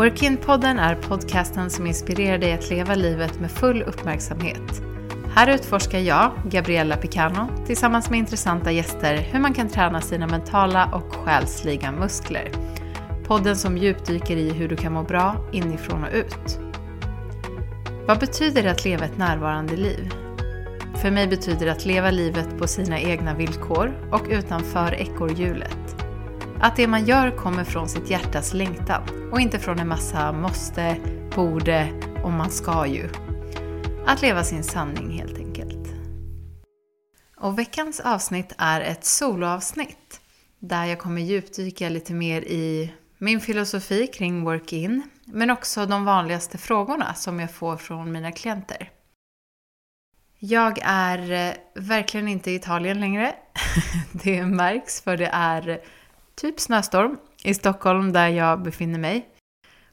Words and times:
Workin-podden 0.00 0.78
är 0.78 0.94
podcasten 0.94 1.70
som 1.70 1.86
inspirerar 1.86 2.38
dig 2.38 2.52
att 2.52 2.70
leva 2.70 2.94
livet 2.94 3.40
med 3.40 3.50
full 3.50 3.82
uppmärksamhet. 3.82 4.82
Här 5.34 5.54
utforskar 5.54 5.98
jag, 5.98 6.32
Gabriella 6.44 6.96
Picano, 6.96 7.48
tillsammans 7.66 8.10
med 8.10 8.18
intressanta 8.18 8.72
gäster 8.72 9.16
hur 9.16 9.40
man 9.40 9.54
kan 9.54 9.68
träna 9.68 10.00
sina 10.00 10.26
mentala 10.26 10.90
och 10.92 11.14
själsliga 11.14 11.92
muskler. 11.92 12.50
Podden 13.24 13.56
som 13.56 13.78
djupdyker 13.78 14.36
i 14.36 14.50
hur 14.50 14.68
du 14.68 14.76
kan 14.76 14.92
må 14.92 15.02
bra 15.02 15.48
inifrån 15.52 16.04
och 16.04 16.14
ut. 16.14 16.60
Vad 18.06 18.18
betyder 18.18 18.62
det 18.62 18.70
att 18.70 18.84
leva 18.84 19.04
ett 19.04 19.18
närvarande 19.18 19.76
liv? 19.76 20.14
För 21.02 21.10
mig 21.10 21.26
betyder 21.26 21.66
det 21.66 21.72
att 21.72 21.86
leva 21.86 22.10
livet 22.10 22.58
på 22.58 22.66
sina 22.66 23.00
egna 23.00 23.34
villkor 23.34 24.08
och 24.12 24.26
utanför 24.30 24.94
ekorrhjulet. 24.94 26.09
Att 26.62 26.76
det 26.76 26.86
man 26.86 27.04
gör 27.04 27.36
kommer 27.36 27.64
från 27.64 27.88
sitt 27.88 28.10
hjärtas 28.10 28.54
längtan 28.54 29.30
och 29.32 29.40
inte 29.40 29.58
från 29.58 29.78
en 29.78 29.88
massa 29.88 30.32
måste, 30.32 30.96
borde 31.36 31.88
och 32.24 32.32
man 32.32 32.50
ska 32.50 32.86
ju. 32.86 33.08
Att 34.06 34.22
leva 34.22 34.44
sin 34.44 34.64
sanning 34.64 35.10
helt 35.10 35.38
enkelt. 35.38 35.88
Och 37.36 37.58
veckans 37.58 38.00
avsnitt 38.00 38.52
är 38.58 38.80
ett 38.80 39.04
soloavsnitt 39.04 40.20
där 40.58 40.84
jag 40.84 40.98
kommer 40.98 41.22
djupdyka 41.22 41.88
lite 41.88 42.12
mer 42.12 42.42
i 42.42 42.92
min 43.18 43.40
filosofi 43.40 44.06
kring 44.06 44.44
work-in 44.44 45.02
men 45.24 45.50
också 45.50 45.86
de 45.86 46.04
vanligaste 46.04 46.58
frågorna 46.58 47.14
som 47.14 47.40
jag 47.40 47.50
får 47.50 47.76
från 47.76 48.12
mina 48.12 48.32
klienter. 48.32 48.90
Jag 50.38 50.78
är 50.82 51.32
eh, 51.32 51.54
verkligen 51.74 52.28
inte 52.28 52.50
i 52.50 52.54
Italien 52.54 53.00
längre. 53.00 53.34
Det 54.12 54.46
märks 54.46 55.00
för 55.00 55.16
det 55.16 55.30
är 55.32 55.80
typ 56.40 56.60
snöstorm 56.60 57.18
i 57.42 57.54
Stockholm 57.54 58.12
där 58.12 58.28
jag 58.28 58.62
befinner 58.62 58.98
mig. 58.98 59.28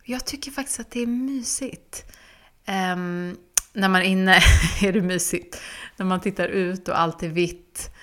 Jag 0.03 0.25
tycker 0.25 0.51
faktiskt 0.51 0.79
att 0.79 0.91
det 0.91 0.99
är 0.99 1.07
mysigt. 1.07 2.05
Um, 2.67 3.37
när 3.73 3.89
man 3.89 4.01
är 4.01 4.05
inne 4.05 4.35
är 4.81 4.93
det 4.93 5.01
mysigt. 5.01 5.61
När 5.97 6.05
man 6.05 6.21
tittar 6.21 6.47
ut 6.47 6.87
och 6.87 6.99
allt 6.99 7.23
är 7.23 7.27
vitt. 7.27 7.95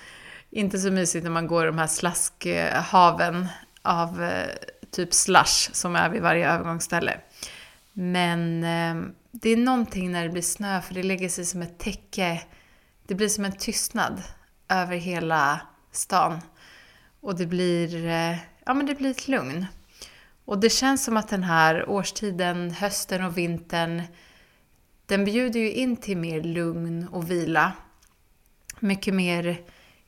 Inte 0.49 0.79
så 0.79 0.91
mysigt 0.91 1.23
när 1.23 1.31
man 1.31 1.47
går 1.47 1.63
i 1.63 1.67
de 1.67 1.77
här 1.77 1.87
slaskhaven 1.87 3.47
av 3.81 4.23
eh, 4.23 4.49
typ 4.91 5.13
slush 5.13 5.71
som 5.73 5.95
är 5.95 6.09
vid 6.09 6.21
varje 6.21 6.51
övergångsställe. 6.51 7.19
Men 7.93 8.63
eh, 8.63 9.11
det 9.31 9.49
är 9.49 9.57
någonting 9.57 10.11
när 10.11 10.23
det 10.23 10.29
blir 10.29 10.41
snö 10.41 10.81
för 10.81 10.93
det 10.93 11.03
lägger 11.03 11.29
sig 11.29 11.45
som 11.45 11.61
ett 11.61 11.79
täcke. 11.79 12.41
Det 13.07 13.15
blir 13.15 13.29
som 13.29 13.45
en 13.45 13.57
tystnad 13.57 14.23
över 14.69 14.97
hela 14.97 15.61
stan. 15.91 16.41
Och 17.25 17.35
det 17.35 17.45
blir, 17.45 18.05
eh, 18.05 18.37
ja, 18.65 18.73
men 18.73 18.85
det 18.85 18.95
blir 18.95 19.11
ett 19.11 19.27
lugn. 19.27 19.65
Och 20.45 20.59
det 20.59 20.69
känns 20.69 21.03
som 21.03 21.17
att 21.17 21.29
den 21.29 21.43
här 21.43 21.89
årstiden, 21.89 22.71
hösten 22.71 23.25
och 23.25 23.37
vintern, 23.37 24.01
den 25.05 25.25
bjuder 25.25 25.59
ju 25.59 25.71
in 25.71 25.97
till 25.97 26.17
mer 26.17 26.41
lugn 26.41 27.07
och 27.07 27.31
vila. 27.31 27.71
Mycket 28.79 29.13
mer 29.13 29.61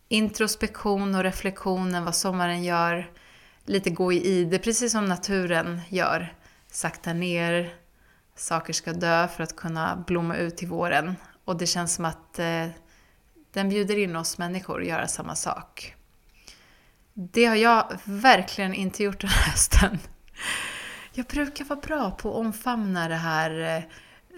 introspektion 0.08 1.16
och 1.16 1.24
reflektion 1.24 1.96
än 1.96 2.06
vad 2.06 2.16
sommaren 2.16 2.64
gör. 2.64 3.12
Lite 3.66 3.90
gå 3.90 4.14
i 4.14 4.28
ide, 4.28 4.60
precis 4.60 4.92
som 4.92 5.06
naturen 5.06 5.82
gör. 5.90 6.34
Sakta 6.72 7.14
ner, 7.14 7.74
saker 8.36 8.74
ska 8.74 8.94
dö 8.94 9.28
för 9.28 9.44
att 9.44 9.56
kunna 9.56 10.04
blomma 10.08 10.36
ut 10.36 10.58
till 10.58 10.68
våren. 10.68 11.16
Och 11.46 11.58
det 11.58 11.68
känns 11.68 11.94
som 11.94 12.06
att 12.06 12.40
eh, 12.40 12.68
den 13.54 13.70
bjuder 13.70 13.98
in 13.98 14.16
oss 14.16 14.38
människor 14.38 14.82
att 14.82 14.88
göra 14.88 15.08
samma 15.08 15.36
sak. 15.36 15.97
Det 17.20 17.46
har 17.46 17.56
jag 17.56 18.00
verkligen 18.04 18.74
inte 18.74 19.04
gjort 19.04 19.22
den 19.22 19.30
här 19.30 19.52
hösten. 19.52 20.00
Jag 21.14 21.26
brukar 21.26 21.66
vara 21.66 21.80
bra 21.80 22.12
på 22.12 22.30
att 22.30 22.36
omfamna 22.36 23.08
det 23.08 23.16
här, 23.16 23.78
eh, 23.78 23.84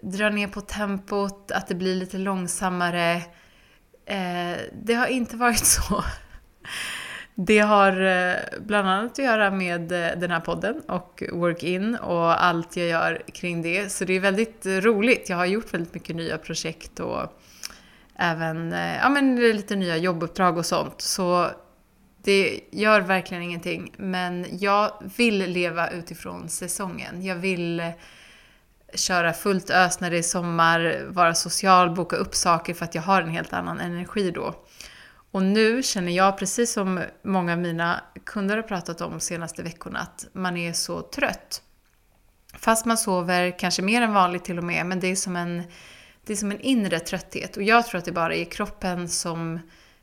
dra 0.09 0.29
ner 0.29 0.47
på 0.47 0.61
tempot, 0.61 1.51
att 1.51 1.67
det 1.67 1.75
blir 1.75 1.95
lite 1.95 2.17
långsammare. 2.17 3.13
Eh, 4.05 4.57
det 4.83 4.93
har 4.93 5.07
inte 5.07 5.37
varit 5.37 5.65
så. 5.65 6.03
Det 7.35 7.59
har 7.59 8.01
eh, 8.01 8.35
bland 8.59 8.89
annat 8.89 9.11
att 9.11 9.25
göra 9.25 9.51
med 9.51 9.81
den 9.89 10.31
här 10.31 10.39
podden 10.39 10.81
och 10.81 11.23
Work-In 11.31 11.95
och 11.95 12.43
allt 12.45 12.77
jag 12.77 12.87
gör 12.87 13.23
kring 13.33 13.61
det. 13.61 13.91
Så 13.91 14.05
det 14.05 14.13
är 14.13 14.19
väldigt 14.19 14.65
roligt. 14.65 15.29
Jag 15.29 15.37
har 15.37 15.45
gjort 15.45 15.73
väldigt 15.73 15.93
mycket 15.93 16.15
nya 16.15 16.37
projekt 16.37 16.99
och 16.99 17.41
även 18.15 18.71
ja, 19.01 19.09
men 19.09 19.35
lite 19.35 19.75
nya 19.75 19.97
jobbuppdrag 19.97 20.57
och 20.57 20.65
sånt. 20.65 21.01
Så 21.01 21.51
det 22.23 22.59
gör 22.71 23.01
verkligen 23.01 23.43
ingenting, 23.43 23.93
men 23.97 24.45
jag 24.51 25.11
vill 25.17 25.37
leva 25.37 25.89
utifrån 25.89 26.49
säsongen. 26.49 27.23
Jag 27.23 27.35
vill 27.35 27.91
köra 28.93 29.33
fullt 29.33 29.69
ös 29.69 29.99
när 29.99 30.11
det 30.11 30.17
är 30.17 30.21
sommar, 30.21 31.05
vara 31.09 31.35
social, 31.35 31.95
boka 31.95 32.15
upp 32.15 32.35
saker 32.35 32.73
för 32.73 32.85
att 32.85 32.95
jag 32.95 33.01
har 33.01 33.21
en 33.21 33.29
helt 33.29 33.53
annan 33.53 33.79
energi 33.79 34.31
då. 34.31 34.55
Och 35.31 35.43
nu 35.43 35.83
känner 35.83 36.11
jag, 36.11 36.37
precis 36.37 36.73
som 36.73 37.03
många 37.23 37.53
av 37.53 37.59
mina 37.59 38.01
kunder 38.25 38.55
har 38.55 38.63
pratat 38.63 39.01
om 39.01 39.11
de 39.11 39.19
senaste 39.19 39.63
veckorna, 39.63 39.99
att 39.99 40.27
man 40.33 40.57
är 40.57 40.73
så 40.73 41.01
trött. 41.01 41.61
Fast 42.53 42.85
man 42.85 42.97
sover 42.97 43.59
kanske 43.59 43.81
mer 43.81 44.01
än 44.01 44.13
vanligt 44.13 44.45
till 44.45 44.57
och 44.57 44.63
med, 44.63 44.85
men 44.85 44.99
det 44.99 45.07
är 45.07 45.15
som 45.15 45.35
en, 45.35 45.63
det 46.25 46.33
är 46.33 46.37
som 46.37 46.51
en 46.51 46.59
inre 46.59 46.99
trötthet. 46.99 47.57
Och 47.57 47.63
jag 47.63 47.87
tror 47.87 47.99
att 47.99 48.05
det 48.05 48.11
bara 48.11 48.35
är 48.35 48.45
kroppen 48.45 49.09
som 49.09 49.59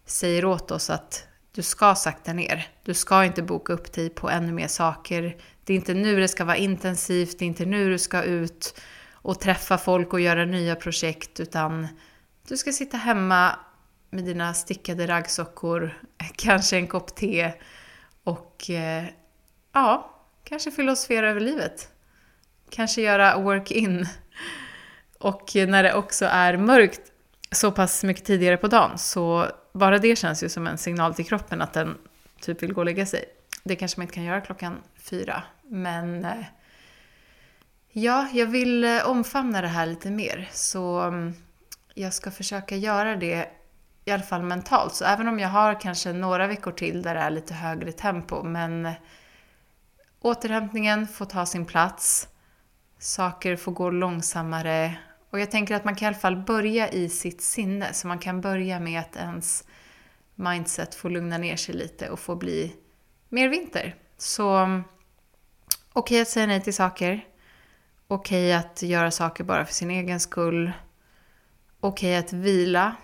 säger 0.06 0.44
åt 0.44 0.70
oss 0.70 0.90
att 0.90 1.26
du 1.56 1.62
ska 1.62 1.94
sakta 1.94 2.32
ner. 2.32 2.68
Du 2.82 2.94
ska 2.94 3.24
inte 3.24 3.42
boka 3.42 3.72
upp 3.72 3.92
dig 3.92 4.10
på 4.10 4.30
ännu 4.30 4.52
mer 4.52 4.68
saker. 4.68 5.36
Det 5.64 5.72
är 5.72 5.76
inte 5.76 5.94
nu 5.94 6.20
det 6.20 6.28
ska 6.28 6.44
vara 6.44 6.56
intensivt, 6.56 7.38
det 7.38 7.44
är 7.44 7.46
inte 7.46 7.64
nu 7.64 7.90
du 7.90 7.98
ska 7.98 8.22
ut 8.22 8.80
och 9.12 9.40
träffa 9.40 9.78
folk 9.78 10.12
och 10.12 10.20
göra 10.20 10.44
nya 10.44 10.74
projekt, 10.74 11.40
utan 11.40 11.88
du 12.48 12.56
ska 12.56 12.72
sitta 12.72 12.96
hemma 12.96 13.58
med 14.10 14.24
dina 14.24 14.54
stickade 14.54 15.06
raggsockor, 15.06 16.00
kanske 16.36 16.76
en 16.76 16.86
kopp 16.86 17.16
te 17.16 17.52
och 18.24 18.70
eh, 18.70 19.04
ja, 19.72 20.10
kanske 20.44 20.70
filosofera 20.70 21.30
över 21.30 21.40
livet. 21.40 21.88
Kanske 22.70 23.02
göra 23.02 23.38
work-in. 23.38 24.08
Och 25.18 25.50
när 25.54 25.82
det 25.82 25.94
också 25.94 26.24
är 26.24 26.56
mörkt 26.56 27.00
så 27.50 27.72
pass 27.72 28.04
mycket 28.04 28.24
tidigare 28.24 28.56
på 28.56 28.68
dagen 28.68 28.98
så 28.98 29.46
bara 29.76 29.98
det 29.98 30.16
känns 30.16 30.42
ju 30.42 30.48
som 30.48 30.66
en 30.66 30.78
signal 30.78 31.14
till 31.14 31.26
kroppen 31.26 31.62
att 31.62 31.72
den 31.72 31.98
typ 32.40 32.62
vill 32.62 32.72
gå 32.72 32.80
och 32.80 32.84
lägga 32.84 33.06
sig. 33.06 33.24
Det 33.64 33.76
kanske 33.76 34.00
man 34.00 34.04
inte 34.04 34.14
kan 34.14 34.24
göra 34.24 34.40
klockan 34.40 34.78
fyra, 34.98 35.42
men 35.62 36.24
eh, 36.24 36.44
ja, 37.92 38.28
jag 38.32 38.46
vill 38.46 38.84
eh, 38.84 39.08
omfamna 39.10 39.60
det 39.60 39.68
här 39.68 39.86
lite 39.86 40.10
mer. 40.10 40.48
Så 40.52 41.00
mm, 41.00 41.34
jag 41.94 42.14
ska 42.14 42.30
försöka 42.30 42.76
göra 42.76 43.16
det 43.16 43.48
i 44.04 44.10
alla 44.10 44.22
fall 44.22 44.42
mentalt. 44.42 44.94
Så 44.94 45.04
även 45.04 45.28
om 45.28 45.38
jag 45.38 45.48
har 45.48 45.80
kanske 45.80 46.12
några 46.12 46.46
veckor 46.46 46.72
till 46.72 47.02
där 47.02 47.14
det 47.14 47.20
är 47.20 47.30
lite 47.30 47.54
högre 47.54 47.92
tempo, 47.92 48.42
men 48.42 48.86
eh, 48.86 48.92
återhämtningen 50.20 51.08
får 51.08 51.26
ta 51.26 51.46
sin 51.46 51.66
plats. 51.66 52.28
Saker 52.98 53.56
får 53.56 53.72
gå 53.72 53.90
långsammare 53.90 54.96
och 55.36 55.40
jag 55.40 55.50
tänker 55.50 55.74
att 55.74 55.84
man 55.84 55.94
kan 55.94 56.06
i 56.06 56.08
alla 56.08 56.16
fall 56.16 56.36
börja 56.36 56.90
i 56.90 57.08
sitt 57.08 57.40
sinne, 57.40 57.92
så 57.92 58.06
man 58.06 58.18
kan 58.18 58.40
börja 58.40 58.80
med 58.80 59.00
att 59.00 59.16
ens 59.16 59.64
mindset 60.34 60.94
får 60.94 61.10
lugna 61.10 61.38
ner 61.38 61.56
sig 61.56 61.74
lite 61.74 62.10
och 62.10 62.20
få 62.20 62.36
bli 62.36 62.76
mer 63.28 63.48
vinter. 63.48 63.94
Så 64.18 64.56
mm, 64.56 64.84
okej 65.92 66.14
okay 66.14 66.20
att 66.20 66.28
säga 66.28 66.46
nej 66.46 66.60
till 66.60 66.74
saker. 66.74 67.24
Okej 68.06 68.48
okay 68.48 68.52
att 68.52 68.82
göra 68.82 69.10
saker 69.10 69.44
bara 69.44 69.66
för 69.66 69.74
sin 69.74 69.90
egen 69.90 70.20
skull. 70.20 70.72
Okej 71.80 72.18
okay 72.18 72.26
att 72.26 72.32
vila. 72.32 72.96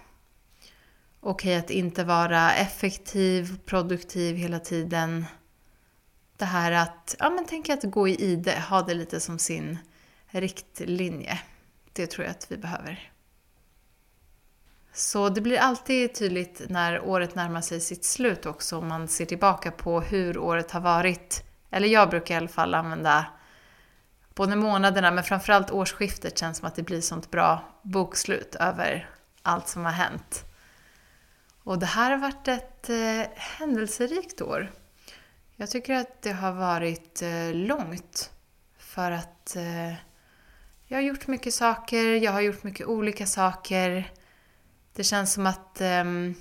Okej 1.20 1.56
att 1.56 1.70
inte 1.70 2.04
vara 2.04 2.54
effektiv, 2.54 3.58
produktiv 3.64 4.36
hela 4.36 4.58
tiden. 4.58 5.26
Det 6.36 6.44
här 6.44 6.72
att, 6.72 7.16
ja 7.18 7.30
men 7.30 7.46
tänk 7.48 7.68
att 7.68 7.82
gå 7.82 8.08
i 8.08 8.14
ide, 8.14 8.60
ha 8.60 8.82
det 8.82 8.94
lite 8.94 9.20
som 9.20 9.38
sin 9.38 9.78
riktlinje. 10.26 11.38
Det 11.92 12.06
tror 12.06 12.24
jag 12.24 12.30
att 12.30 12.52
vi 12.52 12.56
behöver. 12.56 13.12
Så 14.92 15.28
det 15.28 15.40
blir 15.40 15.58
alltid 15.58 16.14
tydligt 16.14 16.62
när 16.68 17.00
året 17.00 17.34
närmar 17.34 17.60
sig 17.60 17.80
sitt 17.80 18.04
slut 18.04 18.46
också 18.46 18.78
om 18.78 18.88
man 18.88 19.08
ser 19.08 19.24
tillbaka 19.24 19.70
på 19.70 20.00
hur 20.00 20.38
året 20.38 20.70
har 20.70 20.80
varit. 20.80 21.44
Eller 21.70 21.88
jag 21.88 22.10
brukar 22.10 22.34
i 22.34 22.36
alla 22.36 22.48
fall 22.48 22.74
använda 22.74 23.26
både 24.34 24.56
månaderna 24.56 25.10
men 25.10 25.24
framförallt 25.24 25.70
årsskiftet 25.70 26.38
känns 26.38 26.58
som 26.58 26.68
att 26.68 26.74
det 26.74 26.82
blir 26.82 27.00
sånt 27.00 27.30
bra 27.30 27.60
bokslut 27.82 28.54
över 28.54 29.10
allt 29.42 29.68
som 29.68 29.84
har 29.84 29.92
hänt. 29.92 30.44
Och 31.64 31.78
det 31.78 31.86
här 31.86 32.10
har 32.10 32.18
varit 32.18 32.48
ett 32.48 32.90
eh, 32.90 33.22
händelserikt 33.36 34.40
år. 34.40 34.72
Jag 35.56 35.70
tycker 35.70 35.94
att 35.94 36.22
det 36.22 36.32
har 36.32 36.52
varit 36.52 37.22
eh, 37.22 37.54
långt 37.54 38.30
för 38.78 39.10
att 39.10 39.56
eh, 39.56 39.94
jag 40.92 40.98
har 40.98 41.02
gjort 41.02 41.26
mycket 41.26 41.54
saker, 41.54 42.04
jag 42.04 42.32
har 42.32 42.40
gjort 42.40 42.62
mycket 42.62 42.86
olika 42.86 43.26
saker. 43.26 44.12
Det 44.94 45.04
känns 45.04 45.32
som 45.32 45.46
att 45.46 45.80
um, 45.80 46.34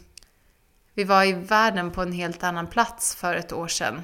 vi 0.93 1.03
var 1.03 1.23
i 1.23 1.33
världen 1.33 1.91
på 1.91 2.01
en 2.01 2.11
helt 2.11 2.43
annan 2.43 2.67
plats 2.67 3.15
för 3.15 3.35
ett 3.35 3.53
år 3.53 3.67
sedan. 3.67 4.01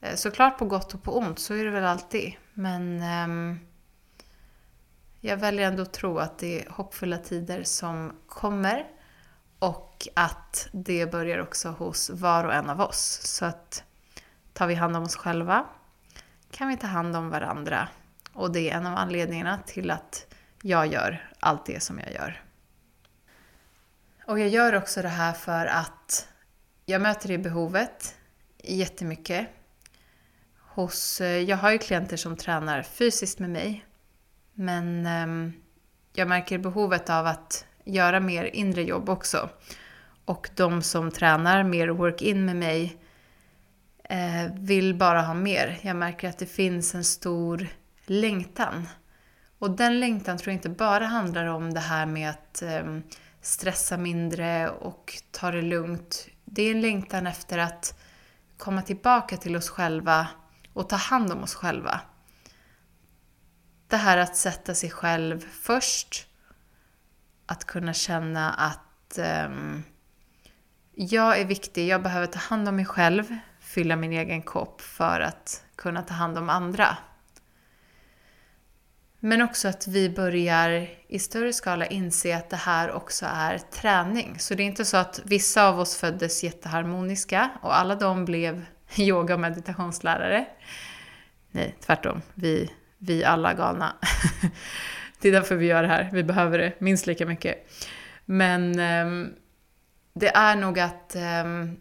Eh, 0.00 0.14
såklart 0.14 0.58
på 0.58 0.64
gott 0.64 0.94
och 0.94 1.02
på 1.02 1.18
ont, 1.18 1.38
så 1.38 1.54
är 1.54 1.64
det 1.64 1.70
väl 1.70 1.84
alltid. 1.84 2.34
Men 2.54 3.02
um, 3.02 3.60
jag 5.20 5.36
väljer 5.36 5.66
ändå 5.68 5.82
att 5.82 5.92
tro 5.92 6.18
att 6.18 6.38
det 6.38 6.60
är 6.60 6.70
hoppfulla 6.70 7.18
tider 7.18 7.62
som 7.62 8.12
kommer. 8.26 8.86
Och 9.58 10.08
att 10.14 10.68
det 10.72 11.10
börjar 11.10 11.38
också 11.38 11.68
hos 11.68 12.10
var 12.10 12.44
och 12.44 12.54
en 12.54 12.70
av 12.70 12.80
oss. 12.80 13.20
Så 13.22 13.44
att 13.44 13.84
tar 14.52 14.66
vi 14.66 14.74
hand 14.74 14.96
om 14.96 15.02
oss 15.02 15.16
själva 15.16 15.66
kan 16.50 16.68
vi 16.68 16.76
ta 16.76 16.86
hand 16.86 17.16
om 17.16 17.30
varandra. 17.30 17.88
Och 18.34 18.52
det 18.52 18.70
är 18.70 18.76
en 18.76 18.86
av 18.86 18.96
anledningarna 18.96 19.58
till 19.66 19.90
att 19.90 20.26
jag 20.62 20.86
gör 20.86 21.30
allt 21.40 21.66
det 21.66 21.82
som 21.82 21.98
jag 21.98 22.12
gör. 22.12 22.42
Och 24.26 24.40
jag 24.40 24.48
gör 24.48 24.74
också 24.74 25.02
det 25.02 25.08
här 25.08 25.32
för 25.32 25.66
att 25.66 26.28
jag 26.86 27.02
möter 27.02 27.28
det 27.28 27.38
behovet 27.38 28.16
jättemycket. 28.58 29.48
Hos, 30.58 31.20
eh, 31.20 31.38
jag 31.38 31.56
har 31.56 31.70
ju 31.70 31.78
klienter 31.78 32.16
som 32.16 32.36
tränar 32.36 32.82
fysiskt 32.82 33.38
med 33.38 33.50
mig. 33.50 33.84
Men 34.54 35.06
ehm, 35.06 35.52
jag 36.12 36.28
märker 36.28 36.58
behovet 36.58 37.10
av 37.10 37.26
att 37.26 37.66
göra 37.84 38.20
mer 38.20 38.44
inre 38.44 38.82
jobb 38.82 39.08
också. 39.08 39.48
Och 40.24 40.50
de 40.56 40.82
som 40.82 41.10
tränar 41.10 41.62
mer 41.62 41.88
work-in 41.88 42.44
med 42.44 42.56
mig 42.56 42.96
eh, 44.04 44.52
vill 44.54 44.94
bara 44.94 45.22
ha 45.22 45.34
mer. 45.34 45.78
Jag 45.82 45.96
märker 45.96 46.28
att 46.28 46.38
det 46.38 46.46
finns 46.46 46.94
en 46.94 47.04
stor 47.04 47.68
längtan. 48.06 48.88
Och 49.58 49.70
den 49.70 50.00
längtan 50.00 50.38
tror 50.38 50.52
jag 50.52 50.58
inte 50.58 50.68
bara 50.68 51.06
handlar 51.06 51.46
om 51.46 51.74
det 51.74 51.80
här 51.80 52.06
med 52.06 52.30
att 52.30 52.62
ehm, 52.62 53.02
stressa 53.40 53.96
mindre 53.96 54.70
och 54.70 55.12
ta 55.30 55.50
det 55.50 55.62
lugnt. 55.62 56.28
Det 56.44 56.62
är 56.62 56.70
en 56.70 56.80
längtan 56.80 57.26
efter 57.26 57.58
att 57.58 58.00
komma 58.56 58.82
tillbaka 58.82 59.36
till 59.36 59.56
oss 59.56 59.68
själva 59.68 60.28
och 60.72 60.88
ta 60.88 60.96
hand 60.96 61.32
om 61.32 61.42
oss 61.42 61.54
själva. 61.54 62.00
Det 63.88 63.96
här 63.96 64.16
att 64.16 64.36
sätta 64.36 64.74
sig 64.74 64.90
själv 64.90 65.40
först. 65.40 66.26
Att 67.46 67.64
kunna 67.64 67.92
känna 67.92 68.52
att 68.52 69.18
um, 69.46 69.82
jag 70.94 71.40
är 71.40 71.44
viktig, 71.44 71.88
jag 71.88 72.02
behöver 72.02 72.26
ta 72.26 72.38
hand 72.38 72.68
om 72.68 72.76
mig 72.76 72.84
själv, 72.84 73.36
fylla 73.60 73.96
min 73.96 74.12
egen 74.12 74.42
kopp 74.42 74.80
för 74.80 75.20
att 75.20 75.64
kunna 75.76 76.02
ta 76.02 76.14
hand 76.14 76.38
om 76.38 76.50
andra. 76.50 76.96
Men 79.26 79.42
också 79.42 79.68
att 79.68 79.88
vi 79.88 80.10
börjar 80.10 80.88
i 81.08 81.18
större 81.18 81.52
skala 81.52 81.86
inse 81.86 82.36
att 82.36 82.50
det 82.50 82.56
här 82.56 82.92
också 82.92 83.26
är 83.28 83.58
träning. 83.58 84.38
Så 84.38 84.54
det 84.54 84.62
är 84.62 84.64
inte 84.64 84.84
så 84.84 84.96
att 84.96 85.20
vissa 85.24 85.68
av 85.68 85.80
oss 85.80 85.96
föddes 85.96 86.44
jätteharmoniska 86.44 87.50
och 87.62 87.78
alla 87.78 87.94
de 87.94 88.24
blev 88.24 88.64
yoga 88.96 89.34
och 89.34 89.40
meditationslärare. 89.40 90.46
Nej, 91.50 91.76
tvärtom. 91.80 92.22
Vi, 92.34 92.70
vi 92.98 93.24
alla 93.24 93.54
galna. 93.54 93.92
det 95.20 95.28
är 95.28 95.32
därför 95.32 95.56
vi 95.56 95.66
gör 95.66 95.82
det 95.82 95.88
här. 95.88 96.10
Vi 96.12 96.22
behöver 96.22 96.58
det 96.58 96.72
minst 96.78 97.06
lika 97.06 97.26
mycket. 97.26 97.70
Men 98.24 98.78
ehm, 98.78 99.32
det 100.14 100.28
är 100.28 100.56
nog 100.56 100.80
att 100.80 101.14
ehm, 101.14 101.76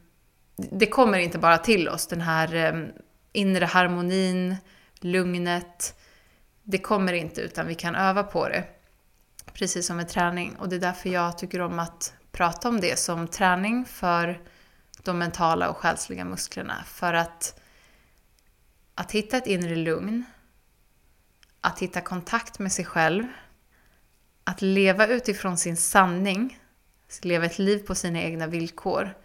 det 0.56 0.86
kommer 0.86 1.18
inte 1.18 1.40
bara 1.40 1.58
till 1.58 1.90
oss, 1.90 2.08
den 2.08 2.22
här 2.22 2.56
ehm, 2.56 2.88
inre 3.34 3.66
harmonin, 3.66 4.56
lugnet, 5.00 5.96
det 6.64 6.78
kommer 6.78 7.14
inte 7.14 7.42
utan 7.42 7.68
vi 7.68 7.76
kan 7.76 7.96
öva 7.96 8.24
på 8.24 8.48
det. 8.50 8.64
Precis 9.54 9.88
som 9.88 9.98
med 9.98 10.10
träning. 10.10 10.56
Och 10.56 10.70
det 10.70 10.76
är 10.76 10.80
därför 10.80 11.10
jag 11.10 11.38
tycker 11.38 11.62
om 11.62 11.80
att 11.80 12.14
prata 12.32 12.70
om 12.70 12.82
det 12.82 13.00
som 13.00 13.28
träning 13.28 13.86
för 13.86 14.42
de 15.04 15.18
mentala 15.18 15.70
och 15.70 15.78
själsliga 15.78 16.26
musklerna. 16.26 16.84
För 16.86 17.14
att, 17.14 17.60
att 18.96 19.12
hitta 19.12 19.38
ett 19.38 19.48
inre 19.48 19.76
lugn, 19.76 20.26
att 21.62 21.80
hitta 21.80 22.02
kontakt 22.02 22.60
med 22.60 22.72
sig 22.72 22.86
själv, 22.86 23.24
att 24.44 24.62
leva 24.62 25.08
utifrån 25.08 25.58
sin 25.58 25.78
sanning, 25.78 26.60
leva 27.22 27.46
ett 27.46 27.60
liv 27.60 27.78
på 27.78 27.96
sina 27.96 28.22
egna 28.22 28.48
villkor. 28.48 29.18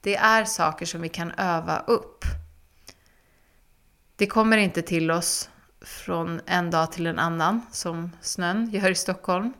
Det 0.00 0.16
är 0.16 0.44
saker 0.44 0.86
som 0.86 1.00
vi 1.00 1.08
kan 1.08 1.32
öva 1.32 1.78
upp. 1.78 2.24
Det 4.16 4.26
kommer 4.26 4.56
inte 4.56 4.82
till 4.82 5.10
oss 5.10 5.49
från 5.80 6.40
en 6.46 6.70
dag 6.70 6.92
till 6.92 7.06
en 7.06 7.18
annan, 7.18 7.62
som 7.72 8.10
snön 8.20 8.70
gör 8.70 8.90
i 8.90 8.94
Stockholm. 8.94 9.52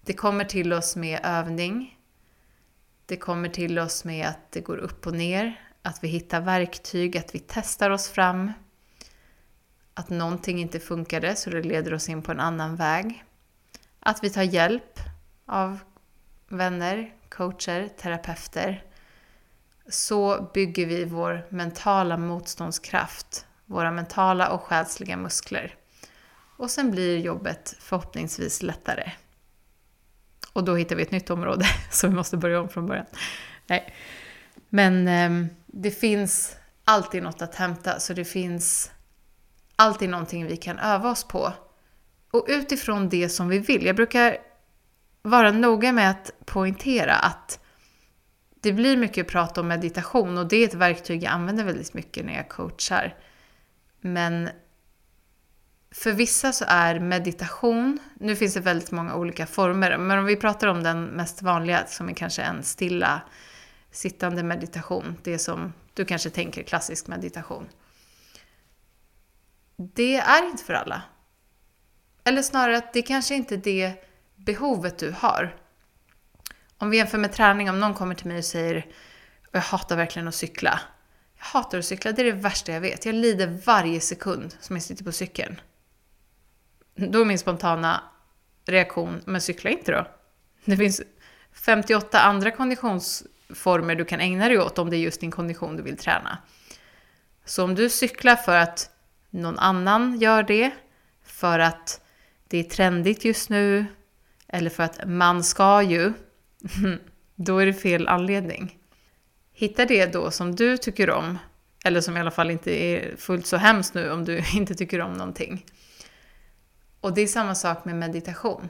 Det 0.00 0.12
kommer 0.12 0.44
till 0.44 0.72
oss 0.72 0.96
med 0.96 1.20
övning. 1.22 1.98
Det 3.06 3.16
kommer 3.16 3.48
till 3.48 3.78
oss 3.78 4.04
med 4.04 4.28
att 4.28 4.52
det 4.52 4.60
går 4.60 4.76
upp 4.76 5.06
och 5.06 5.14
ner, 5.14 5.60
att 5.82 6.04
vi 6.04 6.08
hittar 6.08 6.40
verktyg, 6.40 7.16
att 7.16 7.34
vi 7.34 7.38
testar 7.38 7.90
oss 7.90 8.08
fram. 8.08 8.52
Att 9.94 10.10
någonting 10.10 10.60
inte 10.60 10.80
funkade 10.80 11.36
så 11.36 11.50
det 11.50 11.62
leder 11.62 11.94
oss 11.94 12.08
in 12.08 12.22
på 12.22 12.32
en 12.32 12.40
annan 12.40 12.76
väg. 12.76 13.24
Att 14.00 14.24
vi 14.24 14.30
tar 14.30 14.42
hjälp 14.42 14.98
av 15.46 15.78
vänner, 16.48 17.14
coacher, 17.28 17.88
terapeuter. 17.88 18.84
Så 19.88 20.50
bygger 20.54 20.86
vi 20.86 21.04
vår 21.04 21.46
mentala 21.48 22.16
motståndskraft 22.16 23.46
våra 23.66 23.90
mentala 23.90 24.48
och 24.48 24.60
själsliga 24.60 25.16
muskler. 25.16 25.74
Och 26.56 26.70
sen 26.70 26.90
blir 26.90 27.18
jobbet 27.18 27.76
förhoppningsvis 27.78 28.62
lättare. 28.62 29.12
Och 30.52 30.64
då 30.64 30.76
hittar 30.76 30.96
vi 30.96 31.02
ett 31.02 31.10
nytt 31.10 31.30
område 31.30 31.64
så 31.90 32.08
vi 32.08 32.14
måste 32.14 32.36
börja 32.36 32.60
om 32.60 32.68
från 32.68 32.86
början. 32.86 33.06
Nej. 33.66 33.94
Men 34.68 35.08
eh, 35.08 35.48
det 35.66 35.90
finns 35.90 36.56
alltid 36.84 37.22
något 37.22 37.42
att 37.42 37.54
hämta, 37.54 38.00
så 38.00 38.12
det 38.12 38.24
finns 38.24 38.90
alltid 39.76 40.08
någonting 40.08 40.46
vi 40.46 40.56
kan 40.56 40.78
öva 40.78 41.10
oss 41.10 41.24
på. 41.24 41.52
Och 42.30 42.46
utifrån 42.48 43.08
det 43.08 43.28
som 43.28 43.48
vi 43.48 43.58
vill. 43.58 43.86
Jag 43.86 43.96
brukar 43.96 44.36
vara 45.22 45.52
noga 45.52 45.92
med 45.92 46.10
att 46.10 46.32
poängtera 46.44 47.14
att 47.14 47.60
det 48.60 48.72
blir 48.72 48.96
mycket 48.96 49.28
prat 49.28 49.58
om 49.58 49.68
meditation 49.68 50.38
och 50.38 50.48
det 50.48 50.56
är 50.56 50.68
ett 50.68 50.74
verktyg 50.74 51.22
jag 51.22 51.32
använder 51.32 51.64
väldigt 51.64 51.94
mycket 51.94 52.24
när 52.24 52.34
jag 52.34 52.48
coachar. 52.48 53.14
Men 54.06 54.50
för 55.90 56.12
vissa 56.12 56.52
så 56.52 56.64
är 56.68 57.00
meditation, 57.00 57.98
nu 58.14 58.36
finns 58.36 58.54
det 58.54 58.60
väldigt 58.60 58.90
många 58.90 59.14
olika 59.14 59.46
former, 59.46 59.96
men 59.98 60.18
om 60.18 60.24
vi 60.24 60.36
pratar 60.36 60.68
om 60.68 60.82
den 60.82 61.04
mest 61.04 61.42
vanliga 61.42 61.86
som 61.86 62.08
är 62.08 62.14
kanske 62.14 62.42
en 62.42 62.62
stilla 62.62 63.22
sittande 63.90 64.42
meditation, 64.42 65.16
det 65.22 65.38
som 65.38 65.72
du 65.94 66.04
kanske 66.04 66.30
tänker 66.30 66.62
klassisk 66.62 67.06
meditation. 67.06 67.68
Det 69.76 70.16
är 70.16 70.46
inte 70.46 70.64
för 70.64 70.74
alla. 70.74 71.02
Eller 72.24 72.42
snarare 72.42 72.76
att 72.76 72.92
det 72.92 73.02
kanske 73.02 73.34
inte 73.34 73.54
är 73.54 73.58
det 73.58 74.04
behovet 74.36 74.98
du 74.98 75.14
har. 75.18 75.56
Om 76.78 76.90
vi 76.90 76.96
jämför 76.96 77.18
med 77.18 77.32
träning, 77.32 77.70
om 77.70 77.80
någon 77.80 77.94
kommer 77.94 78.14
till 78.14 78.26
mig 78.26 78.38
och 78.38 78.44
säger 78.44 78.86
jag 79.52 79.60
hatar 79.60 79.96
verkligen 79.96 80.28
att 80.28 80.34
cykla. 80.34 80.80
Hatar 81.44 81.78
att 81.78 81.84
cykla, 81.84 82.12
det 82.12 82.22
är 82.22 82.24
det 82.24 82.32
värsta 82.32 82.72
jag 82.72 82.80
vet. 82.80 83.06
Jag 83.06 83.14
lider 83.14 83.58
varje 83.64 84.00
sekund 84.00 84.56
som 84.60 84.76
jag 84.76 84.82
sitter 84.82 85.04
på 85.04 85.12
cykeln. 85.12 85.60
Då 86.94 87.20
är 87.20 87.24
min 87.24 87.38
spontana 87.38 88.02
reaktion, 88.66 89.22
men 89.24 89.40
cykla 89.40 89.70
inte 89.70 89.92
då. 89.92 90.06
Det 90.64 90.76
finns 90.76 91.02
58 91.52 92.20
andra 92.20 92.50
konditionsformer 92.50 93.94
du 93.94 94.04
kan 94.04 94.20
ägna 94.20 94.48
dig 94.48 94.58
åt 94.58 94.78
om 94.78 94.90
det 94.90 94.96
är 94.96 94.98
just 94.98 95.20
din 95.20 95.30
kondition 95.30 95.76
du 95.76 95.82
vill 95.82 95.96
träna. 95.96 96.38
Så 97.44 97.64
om 97.64 97.74
du 97.74 97.90
cyklar 97.90 98.36
för 98.36 98.56
att 98.56 98.90
någon 99.30 99.58
annan 99.58 100.20
gör 100.20 100.42
det, 100.42 100.70
för 101.24 101.58
att 101.58 102.00
det 102.48 102.58
är 102.58 102.64
trendigt 102.64 103.24
just 103.24 103.50
nu, 103.50 103.86
eller 104.48 104.70
för 104.70 104.82
att 104.82 105.00
man 105.06 105.44
ska 105.44 105.82
ju, 105.82 106.12
då 107.34 107.58
är 107.58 107.66
det 107.66 107.74
fel 107.74 108.08
anledning. 108.08 108.78
Hitta 109.56 109.86
det 109.86 110.06
då 110.06 110.30
som 110.30 110.54
du 110.54 110.76
tycker 110.76 111.10
om, 111.10 111.38
eller 111.84 112.00
som 112.00 112.16
i 112.16 112.20
alla 112.20 112.30
fall 112.30 112.50
inte 112.50 112.70
är 112.70 113.16
fullt 113.16 113.46
så 113.46 113.56
hemskt 113.56 113.94
nu 113.94 114.10
om 114.10 114.24
du 114.24 114.42
inte 114.54 114.74
tycker 114.74 115.00
om 115.00 115.12
någonting. 115.12 115.66
Och 117.00 117.14
det 117.14 117.20
är 117.20 117.26
samma 117.26 117.54
sak 117.54 117.84
med 117.84 117.94
meditation. 117.96 118.68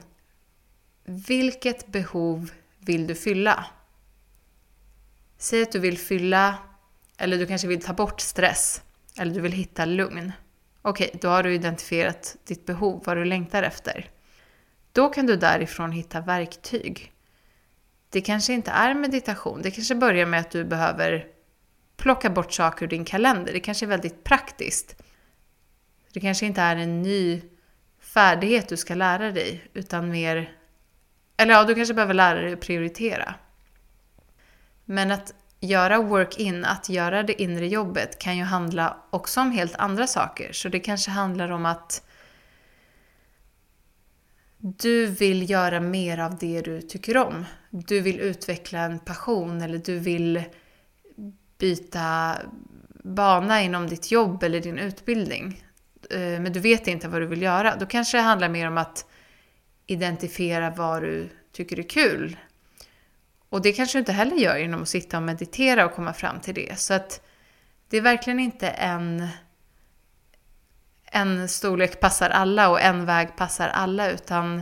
Vilket 1.03 1.87
behov 1.87 2.51
vill 2.79 3.07
du 3.07 3.15
fylla? 3.15 3.65
Säg 5.37 5.61
att 5.61 5.71
du 5.71 5.79
vill 5.79 5.97
fylla, 5.97 6.57
eller 7.17 7.37
du 7.37 7.45
kanske 7.45 7.67
vill 7.67 7.83
ta 7.83 7.93
bort 7.93 8.21
stress, 8.21 8.81
eller 9.17 9.33
du 9.33 9.41
vill 9.41 9.51
hitta 9.51 9.85
lugn. 9.85 10.31
Okej, 10.81 11.19
då 11.21 11.27
har 11.27 11.43
du 11.43 11.53
identifierat 11.53 12.35
ditt 12.43 12.65
behov, 12.65 13.03
vad 13.05 13.17
du 13.17 13.25
längtar 13.25 13.63
efter. 13.63 14.09
Då 14.91 15.09
kan 15.09 15.25
du 15.25 15.35
därifrån 15.35 15.91
hitta 15.91 16.21
verktyg 16.21 17.11
det 18.15 18.21
kanske 18.21 18.53
inte 18.53 18.71
är 18.71 18.93
meditation. 18.93 19.61
Det 19.61 19.71
kanske 19.71 19.95
börjar 19.95 20.25
med 20.25 20.39
att 20.39 20.51
du 20.51 20.63
behöver 20.63 21.27
plocka 21.97 22.29
bort 22.29 22.53
saker 22.53 22.85
ur 22.85 22.89
din 22.89 23.05
kalender. 23.05 23.53
Det 23.53 23.59
kanske 23.59 23.85
är 23.85 23.87
väldigt 23.87 24.23
praktiskt. 24.23 25.01
Det 26.13 26.19
kanske 26.19 26.45
inte 26.45 26.61
är 26.61 26.75
en 26.75 27.01
ny 27.01 27.41
färdighet 27.99 28.69
du 28.69 28.77
ska 28.77 28.95
lära 28.95 29.31
dig, 29.31 29.69
utan 29.73 30.09
mer... 30.09 30.51
Eller 31.37 31.53
ja, 31.53 31.63
du 31.63 31.75
kanske 31.75 31.93
behöver 31.93 32.13
lära 32.13 32.41
dig 32.41 32.53
att 32.53 32.59
prioritera. 32.59 33.35
Men 34.85 35.11
att 35.11 35.33
göra 35.59 36.01
work-in, 36.01 36.65
att 36.65 36.89
göra 36.89 37.23
det 37.23 37.41
inre 37.41 37.67
jobbet, 37.67 38.19
kan 38.19 38.37
ju 38.37 38.43
handla 38.43 38.97
också 39.09 39.41
om 39.41 39.51
helt 39.51 39.75
andra 39.75 40.07
saker. 40.07 40.53
Så 40.53 40.69
det 40.69 40.79
kanske 40.79 41.11
handlar 41.11 41.49
om 41.49 41.65
att 41.65 42.01
du 44.57 45.05
vill 45.05 45.49
göra 45.49 45.79
mer 45.79 46.17
av 46.17 46.37
det 46.37 46.61
du 46.61 46.81
tycker 46.81 47.17
om. 47.17 47.45
Du 47.77 48.01
vill 48.01 48.19
utveckla 48.19 48.79
en 48.79 48.99
passion 48.99 49.61
eller 49.61 49.77
du 49.77 49.99
vill 49.99 50.43
byta 51.57 52.37
bana 53.03 53.61
inom 53.61 53.87
ditt 53.87 54.11
jobb 54.11 54.43
eller 54.43 54.61
din 54.61 54.79
utbildning. 54.79 55.63
Eh, 56.11 56.19
men 56.19 56.53
du 56.53 56.59
vet 56.59 56.87
inte 56.87 57.07
vad 57.07 57.21
du 57.21 57.25
vill 57.25 57.41
göra. 57.41 57.75
Då 57.75 57.85
kanske 57.85 58.17
det 58.17 58.21
handlar 58.21 58.49
mer 58.49 58.67
om 58.67 58.77
att 58.77 59.05
identifiera 59.87 60.69
vad 60.69 61.01
du 61.01 61.29
tycker 61.51 61.79
är 61.79 61.89
kul. 61.89 62.37
Och 63.49 63.61
det 63.61 63.73
kanske 63.73 63.97
du 63.97 63.99
inte 63.99 64.11
heller 64.11 64.35
gör 64.35 64.57
genom 64.57 64.81
att 64.81 64.89
sitta 64.89 65.17
och 65.17 65.23
meditera 65.23 65.85
och 65.85 65.93
komma 65.93 66.13
fram 66.13 66.39
till 66.39 66.53
det. 66.53 66.79
Så 66.79 66.93
att 66.93 67.21
det 67.89 67.97
är 67.97 68.01
verkligen 68.01 68.39
inte 68.39 68.67
en, 68.69 69.27
en 71.05 71.47
storlek 71.49 71.99
passar 71.99 72.29
alla 72.29 72.69
och 72.69 72.81
en 72.81 73.05
väg 73.05 73.35
passar 73.35 73.67
alla 73.67 74.11
utan 74.11 74.61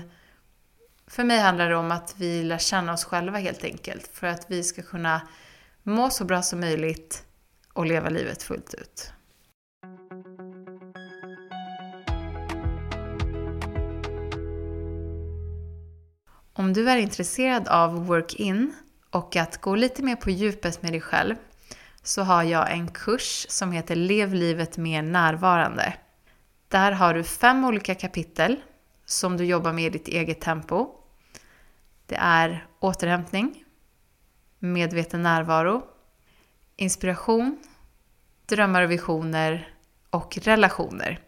för 1.13 1.24
mig 1.24 1.39
handlar 1.39 1.70
det 1.70 1.75
om 1.75 1.91
att 1.91 2.15
vi 2.17 2.43
lär 2.43 2.58
känna 2.58 2.93
oss 2.93 3.05
själva 3.05 3.38
helt 3.38 3.63
enkelt 3.63 4.10
för 4.13 4.27
att 4.27 4.46
vi 4.51 4.63
ska 4.63 4.82
kunna 4.82 5.22
må 5.84 6.10
så 6.10 6.25
bra 6.25 6.41
som 6.41 6.60
möjligt 6.60 7.24
och 7.74 7.86
leva 7.86 8.10
livet 8.10 8.43
fullt 8.43 8.74
ut. 8.74 9.12
Om 16.53 16.74
du 16.74 16.89
är 16.89 16.98
intresserad 16.98 17.67
av 17.67 18.05
work-in 18.05 18.74
och 19.10 19.36
att 19.36 19.62
gå 19.62 19.75
lite 19.75 20.03
mer 20.03 20.15
på 20.15 20.29
djupet 20.29 20.82
med 20.82 20.93
dig 20.93 21.01
själv 21.01 21.36
så 22.03 22.22
har 22.22 22.43
jag 22.43 22.72
en 22.72 22.88
kurs 22.88 23.46
som 23.50 23.72
heter 23.72 23.96
Lev 23.96 24.34
livet 24.34 24.77
mer 24.77 25.01
närvarande. 25.01 25.93
Där 26.67 26.91
har 26.91 27.13
du 27.13 27.24
fem 27.24 27.65
olika 27.65 27.96
kapitel 27.96 28.62
som 29.05 29.38
du 29.38 29.46
jobbar 29.46 29.74
med 29.74 29.86
i 29.86 29.89
ditt 29.89 30.08
eget 30.08 30.41
tempo. 30.41 31.02
Det 32.05 32.15
är 32.15 32.67
återhämtning, 32.79 33.63
medveten 34.60 35.24
närvaro, 35.24 35.83
inspiration, 36.75 37.57
drömmar 38.45 38.81
och 38.81 38.91
visioner 38.91 39.67
och 40.10 40.38
relationer. 40.38 41.19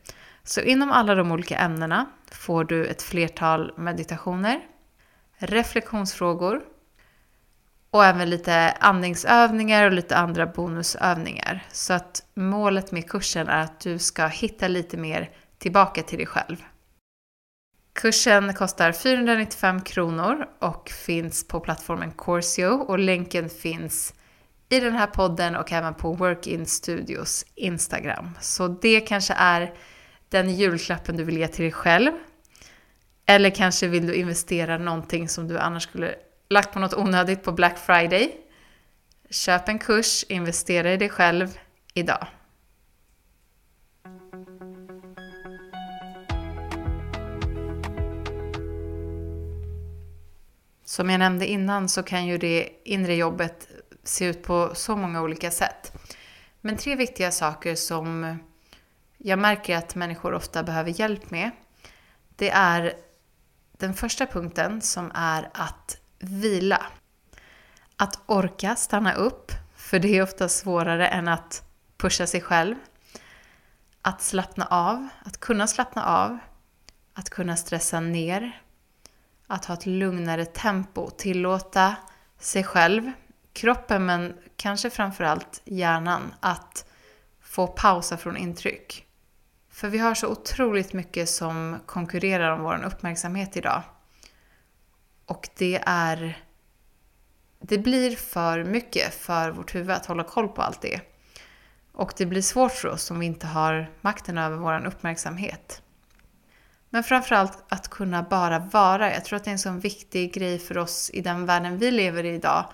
Så 0.44 0.62
inom 0.62 0.92
alla 0.92 1.16
de 1.16 1.32
olika 1.32 1.58
ämnena 1.58 2.06
får 2.32 2.64
du 2.64 2.86
ett 2.86 3.02
flertal 3.02 3.74
meditationer, 3.78 4.62
reflektionsfrågor 5.38 6.62
och 7.90 8.06
även 8.06 8.30
lite 8.30 8.72
andningsövningar 8.72 9.86
och 9.86 9.92
lite 9.92 10.18
andra 10.18 10.46
bonusövningar. 10.46 11.64
Så 11.72 11.94
att 11.94 12.24
målet 12.34 12.92
med 12.92 13.10
kursen 13.10 13.48
är 13.48 13.62
att 13.62 13.80
du 13.80 14.00
ska 14.00 14.28
hitta 14.28 14.68
lite 14.68 14.98
mer 14.98 15.30
tillbaka 15.58 16.04
till 16.04 16.18
dig 16.18 16.28
själv. 16.28 16.64
Kursen 17.96 18.54
kostar 18.54 18.92
495 18.92 19.82
kronor 19.82 20.48
och 20.60 20.90
finns 20.90 21.48
på 21.48 21.60
plattformen 21.60 22.12
Corsio 22.12 22.66
och 22.66 23.00
länken 23.00 23.50
finns 23.50 24.14
i 24.70 24.80
den 24.80 24.94
här 24.94 25.08
podden 25.08 25.56
och 25.56 25.72
även 25.72 25.94
på 25.94 26.14
Workin 26.14 26.66
Studios 26.66 27.46
Instagram. 27.56 28.30
Så 28.42 28.68
det 28.68 29.02
kanske 29.02 29.34
är 29.34 29.74
den 30.30 30.50
julklappen 30.50 31.18
du 31.18 31.24
vill 31.24 31.38
ge 31.38 31.48
till 31.48 31.64
dig 31.64 31.72
själv. 31.72 32.12
Eller 33.26 33.50
kanske 33.50 33.88
vill 33.88 34.08
du 34.08 34.14
investera 34.14 34.78
någonting 34.78 35.30
som 35.30 35.48
du 35.48 35.60
annars 35.60 35.84
skulle 35.84 36.16
lagt 36.50 36.74
på 36.74 36.80
något 36.80 36.94
onödigt 36.94 37.44
på 37.44 37.52
Black 37.52 37.78
Friday. 37.78 38.32
Köp 39.30 39.70
en 39.70 39.80
kurs, 39.80 40.24
investera 40.30 40.94
i 40.94 40.98
dig 40.98 41.10
själv 41.10 41.60
idag. 41.94 42.28
Som 50.96 51.10
jag 51.10 51.20
nämnde 51.20 51.48
innan 51.48 51.90
så 51.90 52.04
kan 52.04 52.26
ju 52.26 52.38
det 52.38 52.70
inre 52.84 53.16
jobbet 53.16 53.68
se 54.04 54.26
ut 54.26 54.44
på 54.44 54.72
så 54.76 54.96
många 54.96 55.22
olika 55.22 55.52
sätt. 55.52 55.94
Men 56.62 56.78
tre 56.78 56.96
viktiga 56.96 57.32
saker 57.32 57.76
som 57.76 58.38
jag 59.18 59.40
märker 59.40 59.78
att 59.78 59.96
människor 59.96 60.34
ofta 60.34 60.64
behöver 60.64 61.00
hjälp 61.00 61.32
med. 61.32 61.52
Det 62.36 62.50
är 62.50 62.94
den 63.72 63.94
första 63.94 64.26
punkten 64.26 64.82
som 64.82 65.12
är 65.16 65.50
att 65.54 65.98
vila. 66.20 66.86
Att 67.98 68.20
orka 68.26 68.76
stanna 68.76 69.14
upp, 69.14 69.52
för 69.76 70.00
det 70.00 70.18
är 70.18 70.24
ofta 70.24 70.50
svårare 70.50 71.08
än 71.08 71.28
att 71.28 71.64
pusha 71.98 72.28
sig 72.28 72.42
själv. 72.42 72.76
Att 74.02 74.22
slappna 74.22 74.66
av, 74.66 75.08
att 75.26 75.40
kunna 75.40 75.68
slappna 75.68 76.06
av. 76.06 76.38
Att 77.14 77.30
kunna 77.30 77.56
stressa 77.56 78.00
ner. 78.00 78.62
Att 79.48 79.66
ha 79.66 79.74
ett 79.74 79.86
lugnare 79.86 80.46
tempo, 80.46 81.10
tillåta 81.10 81.96
sig 82.40 82.64
själv 82.64 83.12
kroppen 83.54 84.06
men 84.06 84.38
kanske 84.58 84.90
framförallt 84.90 85.62
hjärnan 85.66 86.34
att 86.40 86.86
få 87.42 87.68
pausa 87.68 88.18
från 88.18 88.38
intryck. 88.38 89.06
För 89.70 89.90
vi 89.90 89.98
har 89.98 90.14
så 90.14 90.28
otroligt 90.28 90.94
mycket 90.94 91.30
som 91.30 91.80
konkurrerar 91.86 92.52
om 92.52 92.64
vår 92.64 92.84
uppmärksamhet 92.86 93.58
idag. 93.58 93.82
Och 95.26 95.50
det 95.58 95.84
är... 95.86 96.44
Det 97.60 97.78
blir 97.78 98.16
för 98.16 98.64
mycket 98.64 99.14
för 99.14 99.52
vårt 99.52 99.76
huvud 99.76 99.92
att 99.92 100.06
hålla 100.06 100.24
koll 100.24 100.48
på 100.48 100.62
allt 100.62 100.82
det. 100.82 101.02
Och 101.92 102.14
det 102.18 102.26
blir 102.26 102.42
svårt 102.42 102.72
för 102.72 102.88
oss 102.88 103.12
om 103.12 103.20
vi 103.20 103.26
inte 103.26 103.48
har 103.48 103.92
makten 104.02 104.38
över 104.38 104.58
vår 104.58 104.86
uppmärksamhet. 104.86 105.82
Men 106.96 107.04
framförallt 107.04 107.64
att 107.70 107.88
kunna 107.88 108.24
bara 108.24 108.60
vara. 108.60 109.14
Jag 109.14 109.26
tror 109.26 109.38
att 109.38 109.44
det 109.44 109.50
är 109.50 109.52
en 109.52 109.60
sån 109.60 109.80
viktig 109.80 110.34
grej 110.34 110.60
för 110.60 110.78
oss 110.78 111.10
i 111.14 111.22
den 111.22 111.46
världen 111.46 111.78
vi 111.78 111.92
lever 111.92 112.24
i 112.24 112.36
idag 112.36 112.66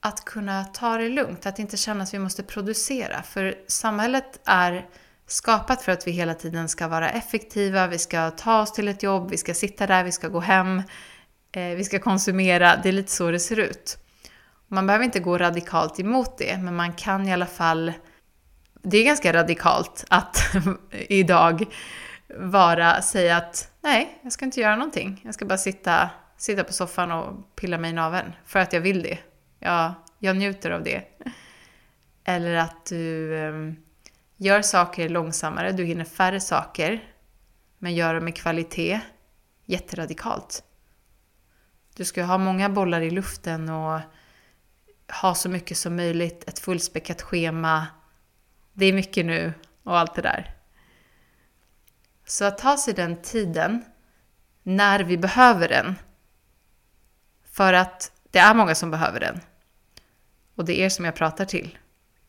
att 0.00 0.24
kunna 0.24 0.64
ta 0.64 0.96
det 0.96 1.08
lugnt, 1.08 1.46
att 1.46 1.58
inte 1.58 1.76
känna 1.76 2.02
att 2.02 2.14
vi 2.14 2.18
måste 2.18 2.42
producera. 2.42 3.22
För 3.22 3.54
samhället 3.66 4.40
är 4.44 4.86
skapat 5.26 5.82
för 5.82 5.92
att 5.92 6.06
vi 6.06 6.10
hela 6.10 6.34
tiden 6.34 6.68
ska 6.68 6.88
vara 6.88 7.10
effektiva, 7.10 7.86
vi 7.86 7.98
ska 7.98 8.30
ta 8.30 8.62
oss 8.62 8.72
till 8.72 8.88
ett 8.88 9.02
jobb, 9.02 9.30
vi 9.30 9.36
ska 9.36 9.54
sitta 9.54 9.86
där, 9.86 10.04
vi 10.04 10.12
ska 10.12 10.28
gå 10.28 10.40
hem, 10.40 10.82
eh, 11.52 11.62
vi 11.62 11.84
ska 11.84 11.98
konsumera. 11.98 12.80
Det 12.82 12.88
är 12.88 12.92
lite 12.92 13.12
så 13.12 13.30
det 13.30 13.40
ser 13.40 13.58
ut. 13.58 13.98
Man 14.68 14.86
behöver 14.86 15.04
inte 15.04 15.20
gå 15.20 15.38
radikalt 15.38 16.00
emot 16.00 16.38
det, 16.38 16.58
men 16.58 16.76
man 16.76 16.92
kan 16.92 17.28
i 17.28 17.32
alla 17.32 17.46
fall... 17.46 17.92
Det 18.82 18.98
är 18.98 19.04
ganska 19.04 19.32
radikalt 19.32 20.04
att 20.08 20.56
idag 20.90 21.66
vara, 22.28 23.02
säga 23.02 23.36
att 23.36 23.70
nej, 23.80 24.18
jag 24.22 24.32
ska 24.32 24.44
inte 24.44 24.60
göra 24.60 24.76
någonting. 24.76 25.20
Jag 25.24 25.34
ska 25.34 25.44
bara 25.44 25.58
sitta, 25.58 26.10
sitta 26.36 26.64
på 26.64 26.72
soffan 26.72 27.10
och 27.12 27.56
pilla 27.56 27.78
mig 27.78 27.90
i 27.90 27.94
naveln 27.94 28.32
för 28.44 28.58
att 28.58 28.72
jag 28.72 28.80
vill 28.80 29.02
det. 29.02 29.18
Jag, 29.58 29.92
jag 30.18 30.36
njuter 30.36 30.70
av 30.70 30.82
det. 30.82 31.02
Eller 32.24 32.54
att 32.54 32.86
du 32.86 33.34
um, 33.34 33.76
gör 34.36 34.62
saker 34.62 35.08
långsammare, 35.08 35.72
du 35.72 35.84
hinner 35.84 36.04
färre 36.04 36.40
saker, 36.40 37.04
men 37.78 37.94
gör 37.94 38.14
dem 38.14 38.24
med 38.24 38.36
kvalitet. 38.36 39.00
Jätteradikalt. 39.64 40.64
Du 41.96 42.04
ska 42.04 42.22
ha 42.24 42.38
många 42.38 42.68
bollar 42.68 43.00
i 43.00 43.10
luften 43.10 43.68
och 43.68 44.00
ha 45.22 45.34
så 45.34 45.48
mycket 45.48 45.78
som 45.78 45.96
möjligt, 45.96 46.44
ett 46.48 46.58
fullspäckat 46.58 47.22
schema. 47.22 47.86
Det 48.72 48.86
är 48.86 48.92
mycket 48.92 49.26
nu 49.26 49.52
och 49.82 49.98
allt 49.98 50.14
det 50.14 50.22
där. 50.22 50.55
Så 52.26 52.44
att 52.44 52.58
ta 52.58 52.76
sig 52.76 52.94
den 52.94 53.22
tiden 53.22 53.84
när 54.62 55.00
vi 55.00 55.18
behöver 55.18 55.68
den. 55.68 55.94
För 57.52 57.72
att 57.72 58.12
det 58.30 58.38
är 58.38 58.54
många 58.54 58.74
som 58.74 58.90
behöver 58.90 59.20
den. 59.20 59.40
Och 60.54 60.64
det 60.64 60.80
är 60.80 60.84
er 60.84 60.88
som 60.88 61.04
jag 61.04 61.14
pratar 61.14 61.44
till. 61.44 61.78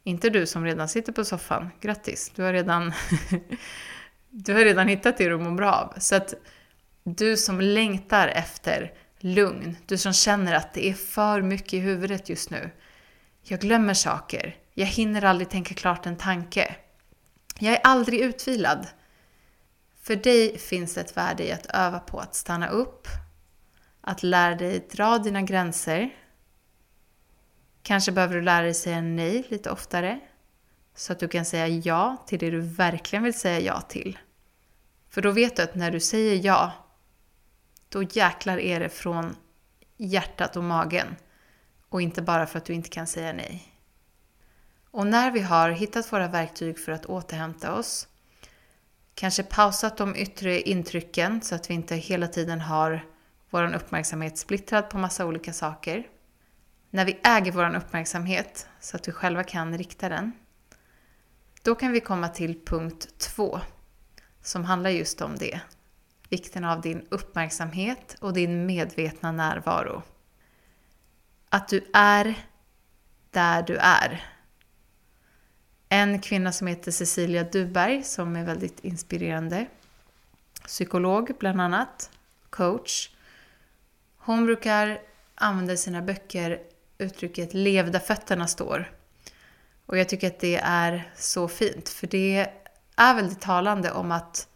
Inte 0.04 0.30
du 0.30 0.46
som 0.46 0.66
redan 0.66 0.90
sitter 0.90 1.12
på 1.12 1.26
soffan. 1.26 1.70
Grattis, 1.82 2.32
du 2.36 2.44
har 2.44 2.54
redan, 2.54 2.94
du 4.30 4.54
har 4.54 4.60
redan 4.60 4.88
hittat 4.88 5.18
det 5.18 5.30
du 5.30 5.38
mår 5.38 5.52
bra 5.52 5.72
av. 5.74 5.94
Så 6.00 6.16
att 6.16 6.34
du 7.04 7.38
som 7.38 7.62
längtar 7.62 8.28
efter 8.28 8.94
lugn, 9.20 9.78
du 9.86 9.98
som 9.98 10.14
känner 10.14 10.54
att 10.54 10.74
det 10.74 10.90
är 10.90 10.94
för 10.94 11.42
mycket 11.42 11.74
i 11.74 11.80
huvudet 11.80 12.30
just 12.30 12.50
nu. 12.50 12.70
Jag 13.42 13.60
glömmer 13.60 13.94
saker. 13.94 14.56
Jag 14.74 14.86
hinner 14.86 15.24
aldrig 15.24 15.50
tänka 15.50 15.74
klart 15.74 16.06
en 16.06 16.18
tanke. 16.18 16.76
Jag 17.60 17.74
är 17.74 17.82
aldrig 17.84 18.20
utvilad. 18.20 18.88
För 20.08 20.16
dig 20.16 20.58
finns 20.58 20.94
det 20.94 21.02
ett 21.02 21.18
värde 21.18 21.44
i 21.44 21.52
att 21.52 21.66
öva 21.66 22.00
på 22.00 22.20
att 22.20 22.36
stanna 22.36 22.70
upp, 22.70 23.08
att 24.02 24.24
lära 24.24 24.56
dig 24.56 24.88
dra 24.92 25.18
dina 25.18 25.42
gränser. 25.42 26.16
Kanske 27.84 28.12
behöver 28.12 28.36
du 28.36 28.42
lära 28.42 28.62
dig 28.62 28.74
säga 28.74 29.02
nej 29.02 29.46
lite 29.50 29.72
oftare. 29.72 30.20
Så 30.96 31.14
att 31.14 31.20
du 31.20 31.28
kan 31.28 31.46
säga 31.46 31.68
ja 31.68 32.24
till 32.28 32.40
det 32.40 32.50
du 32.50 32.60
verkligen 32.60 33.24
vill 33.24 33.40
säga 33.40 33.60
ja 33.60 33.82
till. 33.82 34.18
För 35.10 35.22
då 35.22 35.32
vet 35.32 35.56
du 35.56 35.62
att 35.62 35.76
när 35.76 35.92
du 35.92 36.00
säger 36.00 36.46
ja, 36.46 36.72
då 37.90 38.04
jäklar 38.04 38.58
är 38.58 38.80
det 38.80 38.90
från 38.90 39.36
hjärtat 39.98 40.56
och 40.56 40.64
magen. 40.64 41.16
och 41.90 42.02
inte 42.02 42.22
bara 42.22 42.48
för 42.48 42.58
att 42.58 42.66
du 42.66 42.74
inte 42.74 42.90
kan 42.90 43.08
säga 43.08 43.34
nej. 43.34 43.74
Och 44.92 45.08
när 45.08 45.32
vi 45.32 45.40
har 45.40 45.70
hittat 45.70 46.14
våra 46.14 46.28
verktyg 46.28 46.80
för 46.80 46.92
att 46.92 47.06
återhämta 47.06 47.74
oss, 47.74 48.08
kanske 49.18 49.44
pausat 49.44 49.98
de 49.98 50.16
yttre 50.16 50.62
intrycken 50.62 51.42
så 51.42 51.56
att 51.56 51.70
vi 51.70 51.74
inte 51.74 51.96
hela 51.96 52.28
tiden 52.28 52.62
har 52.62 53.06
vår 53.50 53.76
uppmärksamhet 53.76 54.38
splittrad 54.38 54.90
på 54.90 54.98
massa 54.98 55.26
olika 55.26 55.54
saker. 55.54 56.08
När 56.90 57.06
vi 57.06 57.20
äger 57.24 57.52
vår 57.52 57.76
uppmärksamhet 57.76 58.68
så 58.80 58.98
att 58.98 59.08
vi 59.08 59.12
själva 59.12 59.44
kan 59.44 59.78
rikta 59.78 60.10
den, 60.10 60.32
då 61.62 61.76
kan 61.76 61.92
vi 61.92 62.00
komma 62.00 62.30
till 62.30 62.66
punkt 62.66 63.08
två 63.18 63.60
som 64.42 64.66
handlar 64.66 64.90
just 64.90 65.22
om 65.22 65.36
det. 65.36 65.60
Vikten 66.30 66.64
av 66.64 66.82
din 66.82 67.08
uppmärksamhet 67.10 68.16
och 68.22 68.34
din 68.34 68.66
medvetna 68.66 69.32
närvaro. 69.32 70.04
Att 71.50 71.68
du 71.68 71.90
är 71.94 72.36
där 73.32 73.64
du 73.64 73.78
är. 73.78 74.37
En 75.90 76.20
kvinna 76.20 76.52
som 76.52 76.68
heter 76.68 76.92
Cecilia 76.92 77.44
Duberg 77.44 78.04
som 78.04 78.36
är 78.36 78.44
väldigt 78.44 78.80
inspirerande. 78.80 79.66
Psykolog 80.66 81.32
bland 81.40 81.62
annat, 81.62 82.12
coach. 82.50 83.10
Hon 84.18 84.46
brukar 84.46 85.02
använda 85.36 85.74
i 85.74 85.78
sina 85.78 86.02
böcker 86.02 86.60
uttrycket 86.98 87.54
lev 87.54 87.92
där 87.92 88.00
fötterna 88.00 88.48
står. 88.48 88.92
Och 89.86 89.98
jag 89.98 90.10
tycker 90.10 90.28
att 90.28 90.40
det 90.40 90.56
är 90.64 91.12
så 91.16 91.48
fint 91.48 91.90
för 91.90 92.08
det 92.08 92.48
är 92.96 93.16
väldigt 93.16 93.42
talande 93.42 93.92
om 93.92 94.12
att 94.12 94.48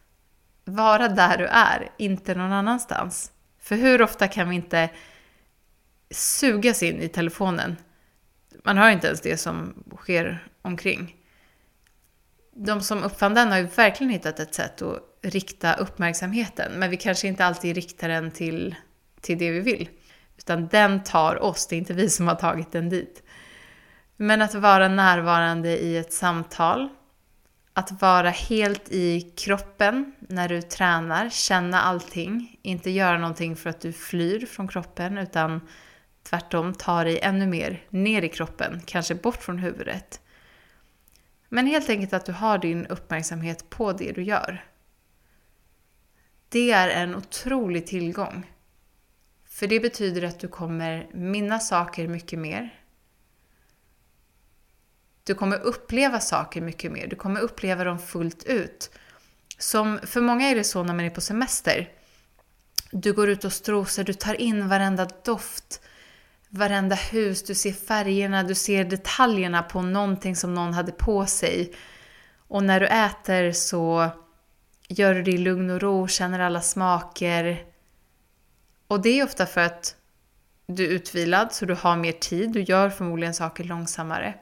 vara 0.65 1.07
där 1.07 1.37
du 1.37 1.45
är, 1.45 1.91
inte 1.97 2.35
någon 2.35 2.51
annanstans. 2.51 3.31
För 3.59 3.75
hur 3.75 4.01
ofta 4.01 4.27
kan 4.27 4.49
vi 4.49 4.55
inte 4.55 4.89
sugas 6.09 6.83
in 6.83 7.01
i 7.01 7.09
telefonen? 7.09 7.75
Man 8.63 8.77
hör 8.77 8.89
inte 8.89 9.07
ens 9.07 9.21
det 9.21 9.37
som 9.37 9.83
sker 9.97 10.47
omkring. 10.61 11.20
De 12.63 12.81
som 12.81 13.03
uppfann 13.03 13.33
den 13.33 13.51
har 13.51 13.57
ju 13.57 13.63
verkligen 13.63 14.11
hittat 14.11 14.39
ett 14.39 14.55
sätt 14.55 14.81
att 14.81 14.99
rikta 15.21 15.73
uppmärksamheten, 15.73 16.71
men 16.71 16.89
vi 16.89 16.97
kanske 16.97 17.27
inte 17.27 17.45
alltid 17.45 17.75
riktar 17.75 18.09
den 18.09 18.31
till, 18.31 18.75
till 19.21 19.37
det 19.37 19.51
vi 19.51 19.59
vill. 19.59 19.89
Utan 20.37 20.67
den 20.67 21.03
tar 21.03 21.43
oss, 21.43 21.67
det 21.67 21.75
är 21.75 21.77
inte 21.77 21.93
vi 21.93 22.09
som 22.09 22.27
har 22.27 22.35
tagit 22.35 22.71
den 22.71 22.89
dit. 22.89 23.23
Men 24.17 24.41
att 24.41 24.53
vara 24.53 24.87
närvarande 24.87 25.69
i 25.69 25.97
ett 25.97 26.13
samtal, 26.13 26.89
att 27.73 28.01
vara 28.01 28.29
helt 28.29 28.91
i 28.91 29.21
kroppen 29.21 30.13
när 30.19 30.49
du 30.49 30.61
tränar, 30.61 31.29
känna 31.29 31.81
allting, 31.81 32.59
inte 32.61 32.89
göra 32.89 33.17
någonting 33.17 33.55
för 33.55 33.69
att 33.69 33.81
du 33.81 33.93
flyr 33.93 34.45
från 34.45 34.67
kroppen 34.67 35.17
utan 35.17 35.61
tvärtom 36.23 36.73
ta 36.73 37.03
dig 37.03 37.19
ännu 37.19 37.47
mer 37.47 37.83
ner 37.89 38.21
i 38.21 38.29
kroppen, 38.29 38.81
kanske 38.85 39.15
bort 39.15 39.43
från 39.43 39.57
huvudet. 39.57 40.21
Men 41.53 41.67
helt 41.67 41.89
enkelt 41.89 42.13
att 42.13 42.25
du 42.25 42.31
har 42.31 42.57
din 42.57 42.85
uppmärksamhet 42.85 43.69
på 43.69 43.93
det 43.93 44.11
du 44.11 44.23
gör. 44.23 44.65
Det 46.49 46.71
är 46.71 46.89
en 46.89 47.15
otrolig 47.15 47.87
tillgång. 47.87 48.51
För 49.45 49.67
det 49.67 49.79
betyder 49.79 50.21
att 50.23 50.39
du 50.39 50.47
kommer 50.47 51.09
minnas 51.13 51.67
saker 51.67 52.07
mycket 52.07 52.39
mer. 52.39 52.79
Du 55.23 55.35
kommer 55.35 55.59
uppleva 55.59 56.19
saker 56.19 56.61
mycket 56.61 56.91
mer. 56.91 57.07
Du 57.07 57.15
kommer 57.15 57.39
uppleva 57.39 57.83
dem 57.83 57.99
fullt 57.99 58.43
ut. 58.43 58.91
Som 59.57 59.99
för 60.03 60.21
många 60.21 60.49
är 60.49 60.55
det 60.55 60.63
så 60.63 60.83
när 60.83 60.93
man 60.93 61.05
är 61.05 61.09
på 61.09 61.21
semester. 61.21 61.89
Du 62.91 63.13
går 63.13 63.29
ut 63.29 63.45
och 63.45 63.53
strosar, 63.53 64.03
du 64.03 64.13
tar 64.13 64.41
in 64.41 64.67
varenda 64.67 65.07
doft, 65.23 65.81
varenda 66.53 66.95
hus, 66.95 67.43
du 67.43 67.55
ser 67.55 67.71
färgerna, 67.71 68.43
du 68.43 68.55
ser 68.55 68.85
detaljerna 68.85 69.63
på 69.63 69.81
någonting 69.81 70.35
som 70.35 70.53
någon 70.53 70.73
hade 70.73 70.91
på 70.91 71.25
sig. 71.25 71.73
Och 72.47 72.63
när 72.63 72.79
du 72.79 72.87
äter 72.87 73.51
så 73.51 74.09
gör 74.87 75.13
du 75.13 75.23
det 75.23 75.31
i 75.31 75.37
lugn 75.37 75.69
och 75.69 75.81
ro, 75.81 76.07
känner 76.07 76.39
alla 76.39 76.61
smaker. 76.61 77.65
Och 78.87 79.01
det 79.01 79.19
är 79.19 79.23
ofta 79.23 79.45
för 79.45 79.61
att 79.61 79.95
du 80.67 80.85
är 80.85 80.89
utvilad 80.89 81.53
så 81.53 81.65
du 81.65 81.73
har 81.73 81.95
mer 81.95 82.11
tid, 82.11 82.51
du 82.51 82.61
gör 82.61 82.89
förmodligen 82.89 83.33
saker 83.33 83.63
långsammare 83.63 84.33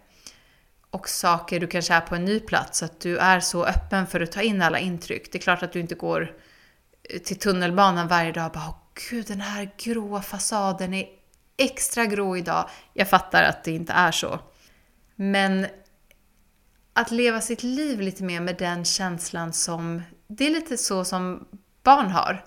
och 0.92 1.10
saker, 1.10 1.60
du 1.60 1.68
kanske 1.68 1.94
är 1.94 2.02
på 2.02 2.16
en 2.16 2.26
ny 2.26 2.40
plats, 2.40 2.80
så 2.80 2.86
att 2.86 3.00
du 3.00 3.18
är 3.18 3.40
så 3.40 3.66
öppen 3.66 4.08
för 4.08 4.22
att 4.22 4.32
ta 4.32 4.42
in 4.42 4.62
alla 4.62 4.80
intryck. 4.80 5.32
Det 5.32 5.38
är 5.38 5.42
klart 5.42 5.64
att 5.64 5.74
du 5.74 5.80
inte 5.80 5.96
går 5.96 6.32
till 7.26 7.40
tunnelbanan 7.40 8.08
varje 8.08 8.32
dag 8.32 8.46
och 8.46 8.52
bara 8.52 8.70
Åh, 8.70 8.76
gud 9.10 9.26
den 9.28 9.42
här 9.42 9.72
gråa 9.78 10.22
fasaden 10.22 10.94
är 10.94 11.19
extra 11.60 12.06
grå 12.06 12.38
idag. 12.38 12.70
Jag 12.94 13.10
fattar 13.10 13.44
att 13.44 13.64
det 13.64 13.72
inte 13.72 13.94
är 13.94 14.12
så. 14.12 14.40
Men 15.16 15.68
att 16.94 17.12
leva 17.12 17.42
sitt 17.42 17.64
liv 17.64 18.02
lite 18.02 18.24
mer 18.24 18.42
med 18.42 18.58
den 18.58 18.86
känslan 18.86 19.54
som, 19.54 20.02
det 20.28 20.46
är 20.46 20.52
lite 20.52 20.78
så 20.78 21.06
som 21.06 21.48
barn 21.84 22.12
har. 22.12 22.46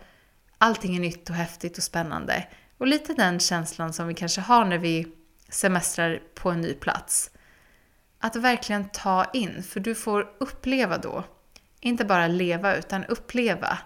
Allting 0.59 0.97
är 0.97 1.01
nytt 1.01 1.31
och 1.31 1.37
häftigt 1.37 1.79
och 1.79 1.85
spännande. 1.85 2.49
Och 2.79 2.87
lite 2.87 3.15
den 3.15 3.41
känslan 3.41 3.93
som 3.93 4.09
vi 4.09 4.15
kanske 4.15 4.41
har 4.41 4.65
när 4.65 4.79
vi 4.79 5.07
semestrar 5.49 6.23
på 6.35 6.51
en 6.51 6.61
ny 6.61 6.75
plats 6.75 7.31
att 8.23 8.37
verkligen 8.37 8.89
ta 8.89 9.25
in, 9.33 9.63
för 9.63 9.81
du 9.81 9.95
får 9.95 10.29
uppleva 10.39 10.99
då. 10.99 11.25
Inte 11.81 12.05
bara 12.05 12.27
leva, 12.27 12.77
utan 12.77 13.05
uppleva. 13.05 13.79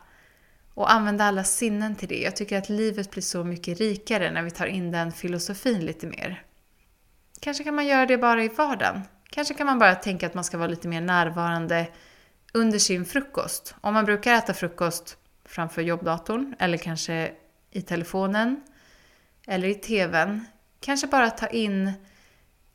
Och 0.76 0.92
använda 0.92 1.24
alla 1.24 1.44
sinnen 1.44 1.96
till 1.96 2.08
det. 2.08 2.20
Jag 2.20 2.36
tycker 2.36 2.58
att 2.58 2.68
livet 2.68 3.10
blir 3.10 3.22
så 3.22 3.44
mycket 3.44 3.78
rikare 3.78 4.30
när 4.30 4.42
vi 4.42 4.50
tar 4.50 4.66
in 4.66 4.90
den 4.90 5.12
filosofin 5.12 5.86
lite 5.86 6.06
mer. 6.06 6.42
Kanske 7.40 7.64
kan 7.64 7.74
man 7.74 7.86
göra 7.86 8.06
det 8.06 8.18
bara 8.18 8.44
i 8.44 8.48
vardagen. 8.48 9.00
Kanske 9.30 9.54
kan 9.54 9.66
man 9.66 9.78
bara 9.78 9.94
tänka 9.94 10.26
att 10.26 10.34
man 10.34 10.44
ska 10.44 10.58
vara 10.58 10.68
lite 10.68 10.88
mer 10.88 11.00
närvarande 11.00 11.88
under 12.54 12.78
sin 12.78 13.04
frukost. 13.04 13.74
Om 13.80 13.94
man 13.94 14.04
brukar 14.04 14.34
äta 14.34 14.54
frukost 14.54 15.16
framför 15.44 15.82
jobbdatorn 15.82 16.54
eller 16.58 16.78
kanske 16.78 17.32
i 17.70 17.82
telefonen 17.82 18.62
eller 19.46 19.68
i 19.68 19.74
TVn. 19.74 20.46
Kanske 20.80 21.06
bara 21.06 21.30
ta 21.30 21.46
in 21.46 21.92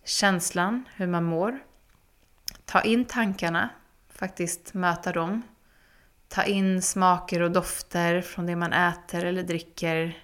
känslan, 0.05 0.83
hur 0.95 1.07
man 1.07 1.23
mår. 1.23 1.59
Ta 2.65 2.81
in 2.81 3.05
tankarna, 3.05 3.69
faktiskt 4.09 4.73
möta 4.73 5.11
dem. 5.11 5.41
Ta 6.33 6.43
in 6.43 6.81
smaker 6.81 7.41
och 7.41 7.51
dofter 7.51 8.21
från 8.21 8.45
det 8.45 8.55
man 8.55 8.73
äter 8.73 9.25
eller 9.25 9.43
dricker. 9.43 10.23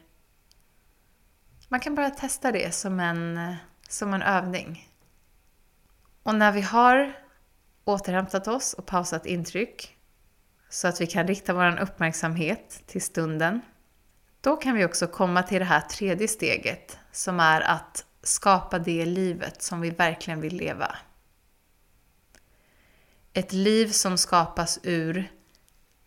Man 1.68 1.80
kan 1.80 1.96
bara 1.96 2.10
testa 2.10 2.52
det 2.52 2.74
som 2.74 3.00
en, 3.00 3.56
som 3.90 4.14
en 4.14 4.22
övning. 4.22 4.90
Och 6.24 6.36
när 6.36 6.52
vi 6.52 6.62
har 6.62 7.14
återhämtat 7.84 8.48
oss 8.48 8.74
och 8.74 8.86
pausat 8.86 9.26
intryck 9.26 9.98
så 10.70 10.88
att 10.88 11.02
vi 11.02 11.08
kan 11.08 11.28
rikta 11.28 11.54
vår 11.54 11.80
uppmärksamhet 11.80 12.84
till 12.86 13.02
stunden, 13.02 13.62
då 14.42 14.56
kan 14.56 14.76
vi 14.76 14.86
också 14.86 15.08
komma 15.08 15.44
till 15.44 15.60
det 15.60 15.66
här 15.66 15.82
tredje 15.82 16.28
steget 16.28 17.00
som 17.12 17.40
är 17.40 17.62
att 17.62 18.06
skapa 18.24 18.80
det 18.80 19.06
livet 19.06 19.62
som 19.62 19.82
vi 19.82 19.90
verkligen 19.90 20.42
vill 20.42 20.58
leva. 20.58 20.96
Ett 23.34 23.54
liv 23.54 23.88
som 23.88 24.18
skapas 24.18 24.80
ur 24.84 25.37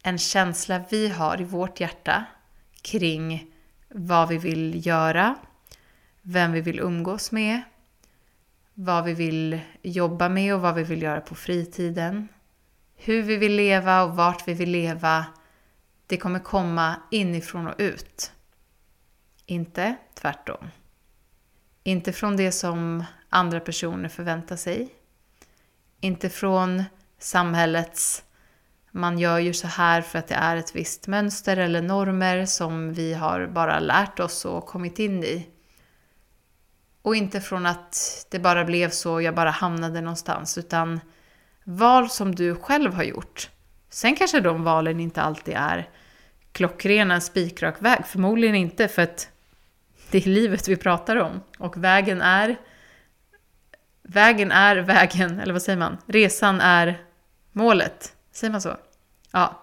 en 0.02 0.18
känsla 0.18 0.84
vi 0.90 1.08
har 1.08 1.40
i 1.40 1.44
vårt 1.44 1.80
hjärta 1.80 2.24
kring 2.82 3.54
vad 3.88 4.28
vi 4.28 4.38
vill 4.38 4.86
göra, 4.86 5.34
vem 6.22 6.52
vi 6.52 6.60
vill 6.60 6.80
umgås 6.80 7.32
med, 7.32 7.62
vad 8.74 9.04
vi 9.04 9.14
vill 9.14 9.60
jobba 9.82 10.28
med 10.28 10.54
och 10.54 10.60
vad 10.60 10.74
vi 10.74 10.82
vill 10.82 11.02
göra 11.02 11.20
på 11.20 11.34
fritiden, 11.34 12.28
hur 12.96 13.22
vi 13.22 13.36
vill 13.36 13.56
leva 13.56 14.02
och 14.02 14.16
vart 14.16 14.48
vi 14.48 14.54
vill 14.54 14.70
leva. 14.70 15.26
Det 16.06 16.16
kommer 16.16 16.38
komma 16.38 16.96
inifrån 17.10 17.66
och 17.66 17.74
ut. 17.78 18.32
Inte 19.46 19.96
tvärtom. 20.14 20.68
Inte 21.82 22.12
från 22.12 22.36
det 22.36 22.52
som 22.52 23.04
andra 23.28 23.60
personer 23.60 24.08
förväntar 24.08 24.56
sig. 24.56 24.94
Inte 26.00 26.30
från 26.30 26.84
samhällets 27.18 28.24
man 28.90 29.18
gör 29.18 29.38
ju 29.38 29.52
så 29.52 29.66
här 29.66 30.02
för 30.02 30.18
att 30.18 30.28
det 30.28 30.34
är 30.34 30.56
ett 30.56 30.76
visst 30.76 31.06
mönster 31.06 31.56
eller 31.56 31.82
normer 31.82 32.46
som 32.46 32.92
vi 32.92 33.14
har 33.14 33.46
bara 33.46 33.80
lärt 33.80 34.20
oss 34.20 34.44
och 34.44 34.66
kommit 34.66 34.98
in 34.98 35.24
i. 35.24 35.48
Och 37.02 37.16
inte 37.16 37.40
från 37.40 37.66
att 37.66 38.26
det 38.30 38.38
bara 38.38 38.64
blev 38.64 38.90
så 38.90 39.12
och 39.12 39.22
jag 39.22 39.34
bara 39.34 39.50
hamnade 39.50 40.00
någonstans, 40.00 40.58
utan 40.58 41.00
val 41.64 42.10
som 42.10 42.34
du 42.34 42.54
själv 42.54 42.94
har 42.94 43.02
gjort. 43.02 43.50
Sen 43.90 44.16
kanske 44.16 44.40
de 44.40 44.64
valen 44.64 45.00
inte 45.00 45.22
alltid 45.22 45.54
är 45.56 45.88
klockrena 46.52 47.20
spikrak 47.20 47.76
väg, 47.82 48.06
förmodligen 48.06 48.54
inte 48.54 48.88
för 48.88 49.02
att 49.02 49.28
det 50.10 50.18
är 50.18 50.30
livet 50.30 50.68
vi 50.68 50.76
pratar 50.76 51.16
om. 51.16 51.40
Och 51.58 51.84
vägen 51.84 52.22
är... 52.22 52.56
Vägen 54.02 54.52
är 54.52 54.76
vägen, 54.76 55.40
eller 55.40 55.52
vad 55.52 55.62
säger 55.62 55.78
man? 55.78 55.98
Resan 56.06 56.60
är 56.60 57.00
målet. 57.52 58.14
Säger 58.40 58.52
man 58.52 58.60
så? 58.60 58.76
Ja, 59.32 59.62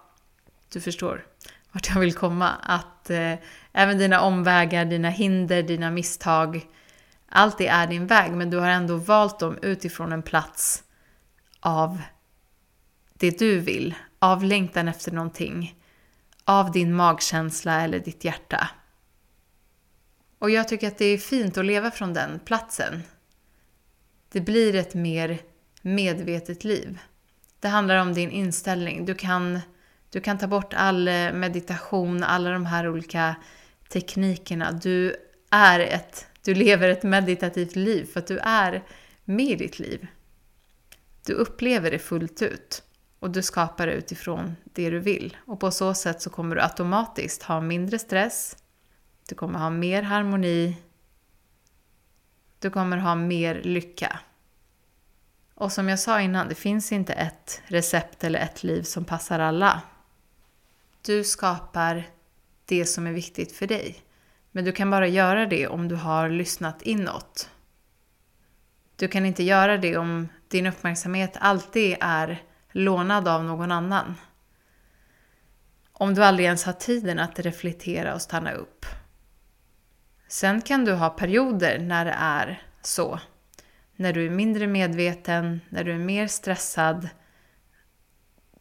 du 0.72 0.80
förstår 0.80 1.26
vart 1.72 1.88
jag 1.88 2.00
vill 2.00 2.14
komma. 2.14 2.48
Att 2.48 3.10
eh, 3.10 3.34
även 3.72 3.98
dina 3.98 4.20
omvägar, 4.20 4.84
dina 4.84 5.10
hinder, 5.10 5.62
dina 5.62 5.90
misstag 5.90 6.66
allt 7.28 7.58
det 7.58 7.66
är 7.66 7.86
din 7.86 8.06
väg 8.06 8.32
men 8.32 8.50
du 8.50 8.56
har 8.58 8.68
ändå 8.68 8.96
valt 8.96 9.38
dem 9.38 9.58
utifrån 9.62 10.12
en 10.12 10.22
plats 10.22 10.84
av 11.60 12.02
det 13.14 13.38
du 13.38 13.58
vill, 13.58 13.94
av 14.18 14.44
längtan 14.44 14.88
efter 14.88 15.12
någonting, 15.12 15.74
av 16.44 16.72
din 16.72 16.94
magkänsla 16.94 17.82
eller 17.82 17.98
ditt 17.98 18.24
hjärta. 18.24 18.70
Och 20.38 20.50
jag 20.50 20.68
tycker 20.68 20.88
att 20.88 20.98
det 20.98 21.04
är 21.04 21.18
fint 21.18 21.58
att 21.58 21.64
leva 21.64 21.90
från 21.90 22.14
den 22.14 22.40
platsen. 22.40 23.02
Det 24.32 24.40
blir 24.40 24.74
ett 24.74 24.94
mer 24.94 25.38
medvetet 25.82 26.64
liv. 26.64 26.98
Det 27.60 27.68
handlar 27.68 27.96
om 27.96 28.14
din 28.14 28.30
inställning. 28.30 29.04
Du 29.04 29.14
kan, 29.14 29.60
du 30.10 30.20
kan 30.20 30.38
ta 30.38 30.46
bort 30.46 30.74
all 30.74 31.08
eh, 31.08 31.32
meditation, 31.32 32.22
alla 32.22 32.50
de 32.50 32.66
här 32.66 32.88
olika 32.88 33.36
teknikerna. 33.88 34.72
Du 34.72 35.16
är 35.50 35.80
ett, 35.80 36.26
du 36.44 36.54
lever 36.54 36.88
ett 36.88 37.02
meditativt 37.02 37.76
liv 37.76 38.04
för 38.12 38.20
att 38.20 38.26
du 38.26 38.38
är 38.38 38.84
med 39.24 39.50
i 39.50 39.56
ditt 39.56 39.78
liv. 39.78 40.06
Du 41.26 41.32
upplever 41.32 41.90
det 41.90 41.98
fullt 41.98 42.42
ut 42.42 42.82
och 43.18 43.30
du 43.30 43.42
skapar 43.42 43.86
det 43.86 43.92
utifrån 43.92 44.56
det 44.64 44.90
du 44.90 44.98
vill. 44.98 45.36
Och 45.46 45.60
på 45.60 45.70
så 45.70 45.94
sätt 45.94 46.22
så 46.22 46.30
kommer 46.30 46.56
du 46.56 46.62
automatiskt 46.62 47.42
ha 47.42 47.60
mindre 47.60 47.98
stress, 47.98 48.56
du 49.28 49.34
kommer 49.34 49.58
ha 49.58 49.70
mer 49.70 50.02
harmoni, 50.02 50.76
du 52.58 52.70
kommer 52.70 52.96
ha 52.96 53.14
mer 53.14 53.62
lycka. 53.62 54.20
Och 55.60 55.72
som 55.72 55.88
jag 55.88 55.98
sa 55.98 56.20
innan, 56.20 56.48
det 56.48 56.54
finns 56.54 56.92
inte 56.92 57.12
ett 57.12 57.62
recept 57.66 58.24
eller 58.24 58.38
ett 58.38 58.62
liv 58.62 58.82
som 58.82 59.04
passar 59.04 59.38
alla. 59.38 59.82
Du 61.02 61.24
skapar 61.24 62.04
det 62.64 62.84
som 62.84 63.06
är 63.06 63.12
viktigt 63.12 63.52
för 63.52 63.66
dig. 63.66 64.02
Men 64.50 64.64
du 64.64 64.72
kan 64.72 64.90
bara 64.90 65.06
göra 65.06 65.46
det 65.46 65.68
om 65.68 65.88
du 65.88 65.94
har 65.94 66.28
lyssnat 66.28 66.82
inåt. 66.82 67.50
Du 68.96 69.08
kan 69.08 69.26
inte 69.26 69.42
göra 69.42 69.78
det 69.78 69.96
om 69.96 70.28
din 70.48 70.66
uppmärksamhet 70.66 71.36
alltid 71.40 71.96
är 72.00 72.42
lånad 72.72 73.28
av 73.28 73.44
någon 73.44 73.72
annan. 73.72 74.14
Om 75.92 76.14
du 76.14 76.24
aldrig 76.24 76.46
ens 76.46 76.64
har 76.64 76.72
tiden 76.72 77.18
att 77.18 77.38
reflektera 77.38 78.14
och 78.14 78.22
stanna 78.22 78.52
upp. 78.52 78.86
Sen 80.28 80.60
kan 80.60 80.84
du 80.84 80.92
ha 80.92 81.10
perioder 81.10 81.78
när 81.78 82.04
det 82.04 82.16
är 82.18 82.62
så. 82.82 83.20
När 84.00 84.12
du 84.12 84.26
är 84.26 84.30
mindre 84.30 84.66
medveten, 84.66 85.60
när 85.68 85.84
du 85.84 85.92
är 85.92 85.98
mer 85.98 86.26
stressad. 86.26 87.08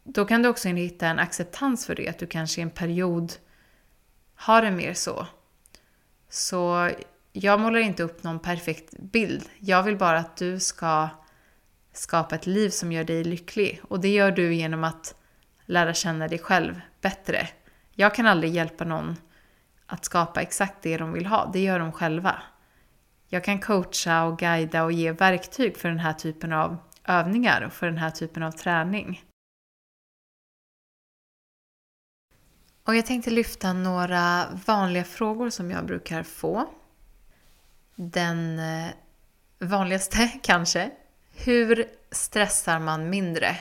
Då 0.03 0.25
kan 0.25 0.41
du 0.41 0.49
också 0.49 0.69
hitta 0.69 1.07
en 1.07 1.19
acceptans 1.19 1.85
för 1.85 1.95
det, 1.95 2.07
att 2.07 2.19
du 2.19 2.27
kanske 2.27 2.61
i 2.61 2.63
en 2.63 2.69
period 2.69 3.33
har 4.35 4.61
det 4.61 4.71
mer 4.71 4.93
så. 4.93 5.27
Så 6.29 6.91
jag 7.33 7.59
målar 7.59 7.79
inte 7.79 8.03
upp 8.03 8.23
någon 8.23 8.39
perfekt 8.39 8.93
bild. 8.99 9.43
Jag 9.59 9.83
vill 9.83 9.97
bara 9.97 10.19
att 10.19 10.37
du 10.37 10.59
ska 10.59 11.09
skapa 11.93 12.35
ett 12.35 12.47
liv 12.47 12.69
som 12.69 12.91
gör 12.91 13.03
dig 13.03 13.23
lycklig. 13.23 13.81
Och 13.83 13.99
det 13.99 14.09
gör 14.09 14.31
du 14.31 14.53
genom 14.53 14.83
att 14.83 15.15
lära 15.65 15.93
känna 15.93 16.27
dig 16.27 16.39
själv 16.39 16.81
bättre. 17.01 17.47
Jag 17.91 18.15
kan 18.15 18.25
aldrig 18.25 18.53
hjälpa 18.53 18.85
någon 18.85 19.15
att 19.85 20.05
skapa 20.05 20.41
exakt 20.41 20.75
det 20.81 20.97
de 20.97 21.13
vill 21.13 21.25
ha. 21.25 21.49
Det 21.53 21.59
gör 21.59 21.79
de 21.79 21.91
själva. 21.91 22.41
Jag 23.29 23.43
kan 23.43 23.59
coacha 23.59 24.23
och 24.23 24.39
guida 24.39 24.83
och 24.83 24.91
ge 24.91 25.11
verktyg 25.11 25.77
för 25.77 25.89
den 25.89 25.99
här 25.99 26.13
typen 26.13 26.53
av 26.53 26.77
övningar 27.03 27.61
och 27.61 27.73
för 27.73 27.85
den 27.87 27.97
här 27.97 28.11
typen 28.11 28.43
av 28.43 28.51
träning. 28.51 29.23
Och 32.83 32.95
jag 32.95 33.05
tänkte 33.05 33.29
lyfta 33.29 33.73
några 33.73 34.45
vanliga 34.65 35.03
frågor 35.03 35.49
som 35.49 35.71
jag 35.71 35.85
brukar 35.85 36.23
få. 36.23 36.69
Den 37.95 38.59
eh, 38.59 38.87
vanligaste 39.59 40.27
kanske. 40.43 40.91
Hur 41.31 41.85
stressar 42.11 42.79
man 42.79 43.09
mindre? 43.09 43.57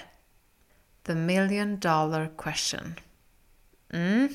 The 1.02 1.14
million 1.14 1.80
dollar 1.80 2.32
question. 2.38 2.94
Mm. 3.90 4.28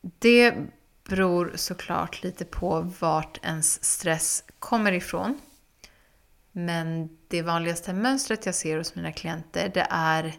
Det 0.00 0.54
beror 1.04 1.52
såklart 1.54 2.22
lite 2.22 2.44
på 2.44 2.80
vart 3.00 3.38
ens 3.44 3.84
stress 3.84 4.44
kommer 4.58 4.92
ifrån. 4.92 5.40
Men 6.52 7.18
det 7.28 7.42
vanligaste 7.42 7.92
mönstret 7.92 8.46
jag 8.46 8.54
ser 8.54 8.78
hos 8.78 8.94
mina 8.94 9.12
klienter 9.12 9.70
det 9.74 9.86
är 9.90 10.34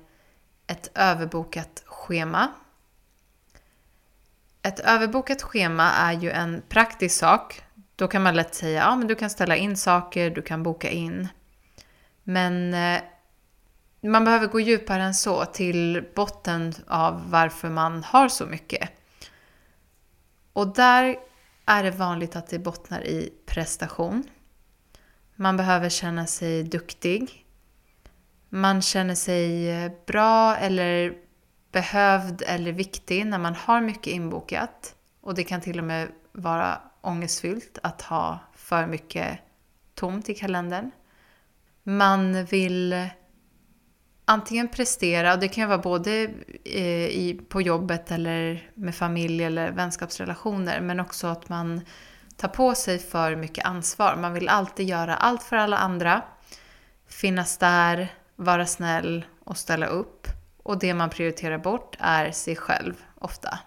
ett 0.67 0.91
överbokat 0.95 1.84
schema. 1.86 2.52
Ett 4.62 4.80
överbokat 4.80 5.41
schema 5.41 5.91
är 5.91 6.13
ju 6.13 6.32
en 6.32 6.62
praktisk 6.69 7.17
sak. 7.17 7.62
Då 7.95 8.08
kan 8.08 8.23
man 8.23 8.36
lätt 8.36 8.56
säga 8.56 8.80
ja, 8.80 9.08
du 9.08 9.15
kan 9.15 9.30
ställa 9.30 9.56
in 9.56 9.78
saker, 9.78 10.30
du 10.30 10.41
kan 10.41 10.63
boka 10.63 10.89
in. 10.89 11.28
Men 12.23 12.73
eh, 12.73 13.02
man 14.02 14.26
behöver 14.26 14.47
gå 14.47 14.60
djupare 14.60 15.04
än 15.04 15.13
så 15.13 15.45
till 15.45 16.06
botten 16.15 16.73
av 16.88 17.30
varför 17.30 17.69
man 17.69 18.04
har 18.04 18.30
så 18.30 18.45
mycket. 18.45 18.89
Och 20.54 20.74
där 20.74 21.18
är 21.66 21.84
det 21.84 21.92
vanligt 21.92 22.36
att 22.36 22.48
det 22.48 22.60
bottnar 22.60 23.08
i 23.08 23.34
prestation. 23.46 24.24
Man 25.36 25.58
behöver 25.58 25.89
känna 25.89 26.28
sig 26.28 26.63
duktig. 26.63 27.46
Man 28.50 28.82
känner 28.82 29.16
sig 29.16 29.72
eh, 29.72 29.92
bra 30.06 30.56
eller 30.56 31.18
behövd 31.72 32.44
eller 32.48 32.72
viktig 32.72 33.26
när 33.26 33.39
man 33.39 33.56
har 33.56 33.82
mycket 33.82 34.13
inbokat. 34.13 34.96
Och 35.22 35.36
det 35.36 35.44
kan 35.44 35.62
till 35.62 35.80
och 35.80 35.86
med 35.86 36.12
vara 36.32 36.82
ångestfyllt 37.02 37.80
att 37.84 38.02
ha 38.02 38.39
för 38.56 38.88
mycket 38.88 39.39
tomt 39.96 40.30
i 40.30 40.34
kalendern. 40.34 40.92
Man 41.84 42.46
vill 42.46 43.10
antingen 44.25 44.67
prestera, 44.67 45.33
och 45.33 45.39
det 45.39 45.47
kan 45.47 45.62
ju 45.62 45.67
vara 45.67 45.77
både 45.77 46.29
eh, 46.65 47.07
i, 47.07 47.41
på 47.49 47.62
jobbet 47.62 48.12
eller 48.12 48.69
med 48.73 48.95
familj 48.95 49.43
eller 49.43 49.71
vänskapsrelationer, 49.71 50.81
men 50.81 50.99
också 50.99 51.27
att 51.27 51.49
man 51.49 51.81
tar 52.38 52.47
på 52.47 52.75
sig 52.75 52.99
för 52.99 53.36
mycket 53.36 53.65
ansvar. 53.65 54.15
Man 54.15 54.33
vill 54.33 54.49
alltid 54.49 54.89
göra 54.89 55.15
allt 55.15 55.43
för 55.43 55.55
alla 55.55 55.77
andra, 55.77 56.21
finnas 57.07 57.57
där, 57.57 58.13
vara 58.36 58.65
snäll 58.65 59.25
och 59.43 59.57
ställa 59.57 59.86
upp. 59.86 60.27
Och 60.63 60.79
det 60.79 60.93
man 60.93 61.09
prioriterar 61.09 61.57
bort 61.57 61.95
är 61.99 62.31
sig 62.31 62.55
själv 62.55 62.93
ofta. 63.15 63.59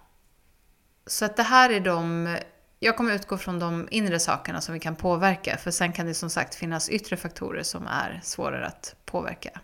Så 1.06 1.24
att 1.24 1.36
det 1.36 1.42
här 1.42 1.70
är 1.70 1.80
de 1.80 2.36
jag 2.78 2.96
kommer 2.96 3.14
utgå 3.14 3.38
från 3.38 3.58
de 3.58 3.88
inre 3.90 4.20
sakerna 4.20 4.60
som 4.60 4.74
vi 4.74 4.80
kan 4.80 4.96
påverka, 4.96 5.56
för 5.56 5.70
sen 5.70 5.92
kan 5.92 6.06
det 6.06 6.14
som 6.14 6.30
sagt 6.30 6.54
finnas 6.54 6.88
yttre 6.88 7.16
faktorer 7.16 7.62
som 7.62 7.86
är 7.86 8.20
svårare 8.22 8.66
att 8.66 8.94
påverka. 9.04 9.60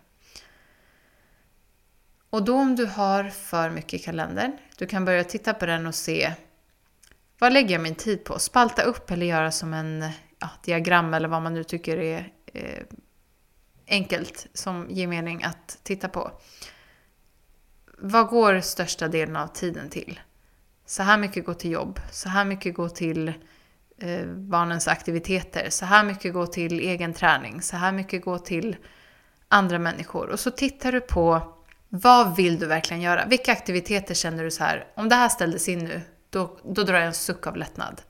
Och 2.33 2.43
då 2.43 2.55
om 2.55 2.75
du 2.75 2.85
har 2.85 3.23
för 3.23 3.69
mycket 3.69 3.93
i 3.93 3.99
kalendern, 3.99 4.57
du 4.77 4.85
kan 4.85 5.05
börja 5.05 5.23
titta 5.23 5.53
på 5.53 5.65
den 5.65 5.87
och 5.87 5.95
se 5.95 6.33
vad 7.39 7.53
lägger 7.53 7.71
jag 7.71 7.81
min 7.81 7.95
tid 7.95 8.23
på? 8.23 8.39
Spalta 8.39 8.81
upp 8.83 9.11
eller 9.11 9.25
göra 9.25 9.51
som 9.51 9.73
en 9.73 10.05
ja, 10.39 10.49
diagram 10.63 11.13
eller 11.13 11.27
vad 11.27 11.41
man 11.41 11.53
nu 11.53 11.63
tycker 11.63 11.97
är 11.97 12.31
eh, 12.45 12.83
enkelt 13.87 14.47
som 14.53 14.87
ger 14.89 15.07
mening 15.07 15.43
att 15.43 15.79
titta 15.83 16.09
på. 16.09 16.31
Vad 17.97 18.27
går 18.27 18.59
största 18.59 19.07
delen 19.07 19.35
av 19.35 19.47
tiden 19.47 19.89
till? 19.89 20.19
Så 20.85 21.03
här 21.03 21.17
mycket 21.17 21.45
går 21.45 21.53
till 21.53 21.71
jobb, 21.71 21.99
så 22.11 22.29
här 22.29 22.45
mycket 22.45 22.75
går 22.75 22.89
till 22.89 23.33
eh, 23.97 24.25
barnens 24.25 24.87
aktiviteter, 24.87 25.69
så 25.69 25.85
här 25.85 26.03
mycket 26.03 26.33
går 26.33 26.47
till 26.47 26.79
egen 26.79 27.13
träning, 27.13 27.61
så 27.61 27.77
här 27.77 27.91
mycket 27.91 28.25
går 28.25 28.37
till 28.37 28.75
andra 29.47 29.79
människor. 29.79 30.29
Och 30.29 30.39
så 30.39 30.51
tittar 30.51 30.91
du 30.91 31.01
på 31.01 31.52
vad 31.95 32.35
vill 32.35 32.59
du 32.59 32.65
verkligen 32.65 33.01
göra? 33.01 33.25
Vilka 33.25 33.51
aktiviteter 33.51 34.13
känner 34.13 34.43
du 34.43 34.51
så 34.51 34.63
här, 34.63 34.87
om 34.95 35.09
det 35.09 35.15
här 35.15 35.29
ställdes 35.29 35.69
in 35.69 35.79
nu, 35.79 36.01
då, 36.29 36.59
då 36.63 36.83
drar 36.83 36.97
jag 36.97 37.07
en 37.07 37.13
suck 37.13 37.47
av 37.47 37.55
lättnad. 37.57 38.01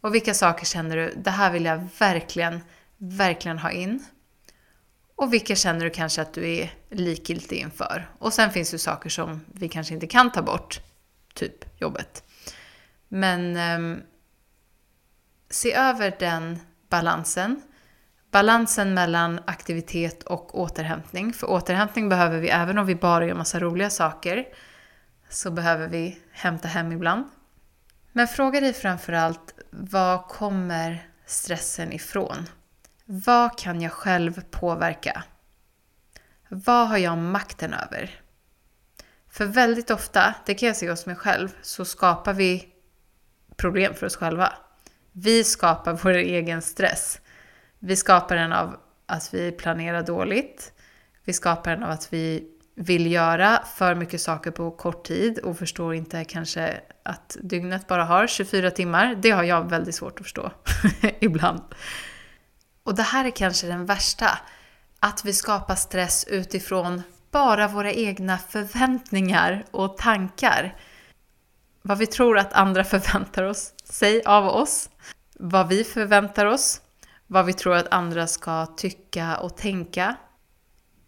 Och 0.00 0.14
vilka 0.14 0.34
saker 0.34 0.66
känner 0.66 0.96
du, 0.96 1.14
det 1.16 1.30
här 1.30 1.52
vill 1.52 1.64
jag 1.64 1.88
verkligen, 1.98 2.60
verkligen 2.98 3.58
ha 3.58 3.70
in. 3.70 4.04
Och 5.16 5.32
vilka 5.32 5.54
känner 5.56 5.84
du 5.84 5.90
kanske 5.90 6.22
att 6.22 6.34
du 6.34 6.48
är 6.48 6.74
likgiltig 6.90 7.56
inför. 7.56 8.10
Och 8.18 8.32
sen 8.32 8.50
finns 8.50 8.70
det 8.70 8.78
saker 8.78 9.10
som 9.10 9.40
vi 9.52 9.68
kanske 9.68 9.94
inte 9.94 10.06
kan 10.06 10.32
ta 10.32 10.42
bort 10.42 10.80
typ 11.34 11.80
jobbet. 11.80 12.24
Men 13.08 13.56
eh, 13.56 14.04
se 15.50 15.72
över 15.72 16.16
den 16.18 16.58
balansen. 16.88 17.62
Balansen 18.30 18.94
mellan 18.94 19.40
aktivitet 19.46 20.22
och 20.22 20.58
återhämtning. 20.58 21.32
För 21.32 21.50
återhämtning 21.50 22.08
behöver 22.08 22.38
vi 22.38 22.48
även 22.48 22.78
om 22.78 22.86
vi 22.86 22.94
bara 22.94 23.26
gör 23.26 23.34
massa 23.34 23.60
roliga 23.60 23.90
saker. 23.90 24.46
Så 25.28 25.50
behöver 25.50 25.88
vi 25.88 26.18
hämta 26.32 26.68
hem 26.68 26.92
ibland. 26.92 27.24
Men 28.12 28.28
fråga 28.28 28.60
dig 28.60 28.72
framförallt, 28.72 29.54
var 29.70 30.28
kommer 30.28 31.08
stressen 31.26 31.92
ifrån? 31.92 32.46
Vad 33.04 33.58
kan 33.58 33.80
jag 33.80 33.92
själv 33.92 34.42
påverka? 34.50 35.24
Vad 36.48 36.88
har 36.88 36.98
jag 36.98 37.18
makten 37.18 37.74
över? 37.74 38.20
För 39.30 39.44
väldigt 39.44 39.90
ofta, 39.90 40.34
det 40.46 40.54
kan 40.54 40.66
jag 40.66 40.76
se 40.76 40.90
hos 40.90 41.06
mig 41.06 41.16
själv, 41.16 41.48
så 41.62 41.84
skapar 41.84 42.32
vi 42.32 42.68
problem 43.56 43.94
för 43.94 44.06
oss 44.06 44.16
själva. 44.16 44.52
Vi 45.12 45.44
skapar 45.44 45.92
vår 45.92 46.10
egen 46.10 46.62
stress. 46.62 47.20
Vi 47.78 47.96
skapar 47.96 48.36
den 48.36 48.52
av 48.52 48.76
att 49.06 49.34
vi 49.34 49.52
planerar 49.52 50.02
dåligt. 50.02 50.72
Vi 51.24 51.32
skapar 51.32 51.70
den 51.70 51.82
av 51.82 51.90
att 51.90 52.12
vi 52.12 52.48
vill 52.74 53.12
göra 53.12 53.62
för 53.76 53.94
mycket 53.94 54.20
saker 54.20 54.50
på 54.50 54.70
kort 54.70 55.06
tid 55.06 55.38
och 55.38 55.58
förstår 55.58 55.94
inte 55.94 56.24
kanske 56.24 56.80
att 57.02 57.36
dygnet 57.42 57.86
bara 57.86 58.04
har 58.04 58.26
24 58.26 58.70
timmar. 58.70 59.14
Det 59.14 59.30
har 59.30 59.42
jag 59.42 59.70
väldigt 59.70 59.94
svårt 59.94 60.20
att 60.20 60.26
förstå 60.26 60.50
ibland. 61.20 61.62
Och 62.82 62.94
det 62.94 63.02
här 63.02 63.24
är 63.24 63.30
kanske 63.30 63.66
den 63.66 63.86
värsta. 63.86 64.38
Att 65.00 65.24
vi 65.24 65.32
skapar 65.32 65.74
stress 65.74 66.24
utifrån 66.28 67.02
bara 67.30 67.68
våra 67.68 67.92
egna 67.92 68.38
förväntningar 68.38 69.64
och 69.70 69.96
tankar. 69.96 70.76
Vad 71.82 71.98
vi 71.98 72.06
tror 72.06 72.38
att 72.38 72.52
andra 72.52 72.84
förväntar 72.84 73.42
oss, 73.42 73.74
sig 73.84 74.22
av 74.24 74.46
oss. 74.46 74.90
Vad 75.34 75.68
vi 75.68 75.84
förväntar 75.84 76.46
oss. 76.46 76.80
Vad 77.30 77.46
vi 77.46 77.52
tror 77.52 77.76
att 77.76 77.92
andra 77.92 78.26
ska 78.26 78.66
tycka 78.66 79.36
och 79.36 79.56
tänka. 79.56 80.16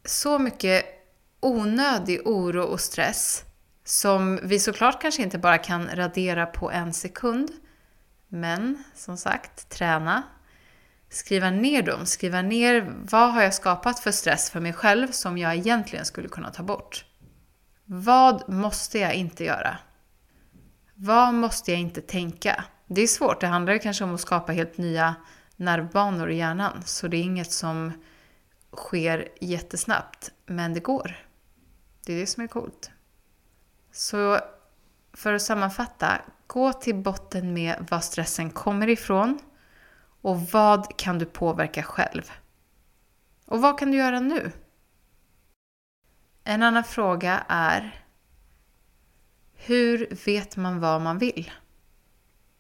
Så 0.04 0.38
mycket 0.38 0.84
onödig 1.40 2.20
oro 2.24 2.62
och 2.62 2.80
stress 2.80 3.44
som 3.84 4.40
vi 4.42 4.58
såklart 4.58 5.02
kanske 5.02 5.22
inte 5.22 5.38
bara 5.38 5.58
kan 5.58 5.88
radera 5.94 6.46
på 6.46 6.70
en 6.70 6.92
sekund. 6.92 7.50
Men 8.28 8.84
som 8.94 9.16
sagt, 9.16 9.68
träna. 9.68 10.22
Skriva 11.08 11.50
ner 11.50 11.82
dem. 11.82 12.06
Skriva 12.06 12.42
ner 12.42 12.92
vad 13.10 13.32
har 13.32 13.42
jag 13.42 13.54
skapat 13.54 14.00
för 14.00 14.10
stress 14.10 14.50
för 14.50 14.60
mig 14.60 14.72
själv 14.72 15.08
som 15.10 15.38
jag 15.38 15.56
egentligen 15.56 16.04
skulle 16.04 16.28
kunna 16.28 16.50
ta 16.50 16.62
bort. 16.62 17.04
Vad 17.84 18.48
måste 18.48 18.98
jag 18.98 19.14
inte 19.14 19.44
göra? 19.44 19.78
Vad 20.94 21.34
måste 21.34 21.70
jag 21.70 21.80
inte 21.80 22.00
tänka? 22.00 22.64
Det 22.86 23.02
är 23.02 23.06
svårt. 23.06 23.40
Det 23.40 23.46
handlar 23.46 23.78
kanske 23.78 24.04
om 24.04 24.14
att 24.14 24.20
skapa 24.20 24.52
helt 24.52 24.78
nya 24.78 25.14
nervbanor 25.60 26.30
i 26.30 26.36
hjärnan. 26.36 26.82
Så 26.84 27.08
det 27.08 27.16
är 27.16 27.22
inget 27.22 27.52
som 27.52 27.92
sker 28.76 29.28
jättesnabbt. 29.40 30.32
Men 30.46 30.74
det 30.74 30.80
går. 30.80 31.16
Det 32.06 32.12
är 32.12 32.20
det 32.20 32.26
som 32.26 32.42
är 32.42 32.48
coolt. 32.48 32.90
Så 33.92 34.40
för 35.12 35.32
att 35.32 35.42
sammanfatta, 35.42 36.20
gå 36.46 36.72
till 36.72 36.94
botten 36.94 37.54
med 37.54 37.86
var 37.90 38.00
stressen 38.00 38.50
kommer 38.50 38.88
ifrån 38.88 39.38
och 40.20 40.40
vad 40.40 40.98
kan 40.98 41.18
du 41.18 41.26
påverka 41.26 41.82
själv? 41.82 42.30
Och 43.46 43.60
vad 43.60 43.78
kan 43.78 43.90
du 43.90 43.96
göra 43.96 44.20
nu? 44.20 44.52
En 46.44 46.62
annan 46.62 46.84
fråga 46.84 47.44
är 47.48 48.04
hur 49.54 50.08
vet 50.24 50.56
man 50.56 50.80
vad 50.80 51.00
man 51.00 51.18
vill? 51.18 51.50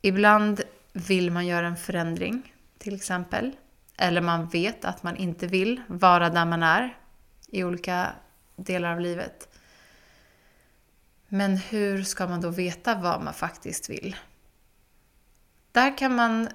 Ibland 0.02 0.60
vill 0.92 1.30
man 1.30 1.46
göra 1.46 1.66
en 1.66 1.76
förändring, 1.76 2.54
till 2.80 2.94
exempel. 2.94 3.56
Eller 3.96 4.20
man 4.20 4.48
vet 4.48 4.84
att 4.84 5.02
man 5.02 5.16
inte 5.16 5.46
vill 5.46 5.80
vara 5.86 6.30
där 6.30 6.44
man 6.44 6.62
är 6.62 6.96
i 7.46 7.64
olika 7.64 8.12
delar 8.56 8.92
av 8.92 9.00
livet. 9.00 9.48
Men 11.28 11.56
hur 11.56 12.02
ska 12.02 12.26
man 12.26 12.40
då 12.40 12.50
veta 12.50 12.94
vad 12.94 13.22
man 13.22 13.34
faktiskt 13.34 13.90
vill? 13.90 14.16
Där 15.72 15.98
kan 15.98 16.14
man 16.14 16.48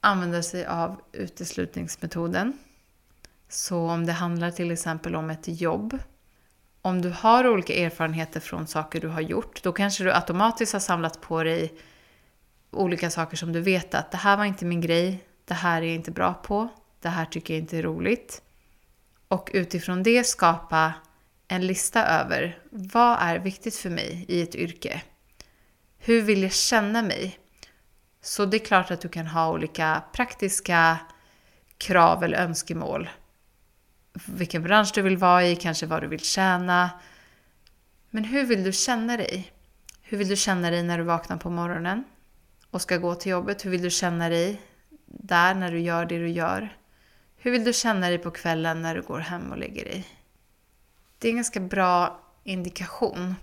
använda 0.00 0.42
sig 0.42 0.66
av 0.66 1.00
uteslutningsmetoden. 1.12 2.58
Så 3.48 3.90
om 3.90 4.06
det 4.06 4.12
handlar 4.12 4.50
till 4.50 4.70
exempel 4.70 5.16
om 5.16 5.30
ett 5.30 5.60
jobb, 5.60 5.98
om 6.82 7.02
du 7.02 7.10
har 7.10 7.48
olika 7.48 7.74
erfarenheter 7.74 8.40
från 8.40 8.66
saker 8.66 9.00
du 9.00 9.08
har 9.08 9.20
gjort, 9.20 9.62
då 9.62 9.72
kanske 9.72 10.04
du 10.04 10.12
automatiskt 10.12 10.72
har 10.72 10.80
samlat 10.80 11.20
på 11.20 11.42
dig 11.42 11.74
olika 12.70 13.10
saker 13.10 13.36
som 13.36 13.52
du 13.52 13.60
vet 13.60 13.94
att 13.94 14.10
det 14.10 14.16
här 14.16 14.36
var 14.36 14.44
inte 14.44 14.64
min 14.64 14.80
grej, 14.80 15.24
det 15.52 15.56
här 15.56 15.82
är 15.82 15.86
jag 15.86 15.94
inte 15.94 16.10
bra 16.10 16.34
på, 16.34 16.68
det 17.00 17.08
här 17.08 17.24
tycker 17.24 17.54
jag 17.54 17.60
inte 17.60 17.78
är 17.78 17.82
roligt. 17.82 18.42
Och 19.28 19.50
utifrån 19.52 20.02
det 20.02 20.24
skapa 20.24 20.92
en 21.48 21.66
lista 21.66 22.06
över 22.06 22.58
vad 22.70 23.18
är 23.20 23.38
viktigt 23.38 23.76
för 23.76 23.90
mig 23.90 24.24
i 24.28 24.42
ett 24.42 24.54
yrke? 24.54 25.02
Hur 25.98 26.22
vill 26.22 26.42
jag 26.42 26.52
känna 26.52 27.02
mig? 27.02 27.38
Så 28.22 28.44
det 28.44 28.56
är 28.56 28.64
klart 28.64 28.90
att 28.90 29.00
du 29.00 29.08
kan 29.08 29.26
ha 29.26 29.50
olika 29.50 30.02
praktiska 30.12 30.98
krav 31.78 32.24
eller 32.24 32.38
önskemål. 32.38 33.10
Vilken 34.26 34.62
bransch 34.62 34.92
du 34.94 35.02
vill 35.02 35.16
vara 35.16 35.46
i, 35.46 35.56
kanske 35.56 35.86
vad 35.86 36.02
du 36.02 36.06
vill 36.06 36.24
tjäna. 36.24 36.90
Men 38.10 38.24
hur 38.24 38.44
vill 38.44 38.64
du 38.64 38.72
känna 38.72 39.16
dig? 39.16 39.52
Hur 40.02 40.18
vill 40.18 40.28
du 40.28 40.36
känna 40.36 40.70
dig 40.70 40.82
när 40.82 40.98
du 40.98 41.04
vaknar 41.04 41.36
på 41.36 41.50
morgonen 41.50 42.04
och 42.70 42.82
ska 42.82 42.96
gå 42.96 43.14
till 43.14 43.32
jobbet? 43.32 43.64
Hur 43.64 43.70
vill 43.70 43.82
du 43.82 43.90
känna 43.90 44.28
dig 44.28 44.60
där 45.18 45.54
när 45.54 45.72
du 45.72 45.80
gör 45.80 46.06
det 46.06 46.18
du 46.18 46.28
gör? 46.28 46.76
Hur 47.36 47.50
vill 47.50 47.64
du 47.64 47.72
känna 47.72 48.08
dig 48.08 48.18
på 48.18 48.30
kvällen 48.30 48.82
när 48.82 48.94
du 48.94 49.02
går 49.02 49.18
hem 49.18 49.50
och 49.50 49.58
lägger 49.58 49.84
dig? 49.84 50.06
Det 51.18 51.28
är 51.28 51.30
en 51.30 51.36
ganska 51.36 51.60
bra 51.60 52.20
indikation. 52.44 53.34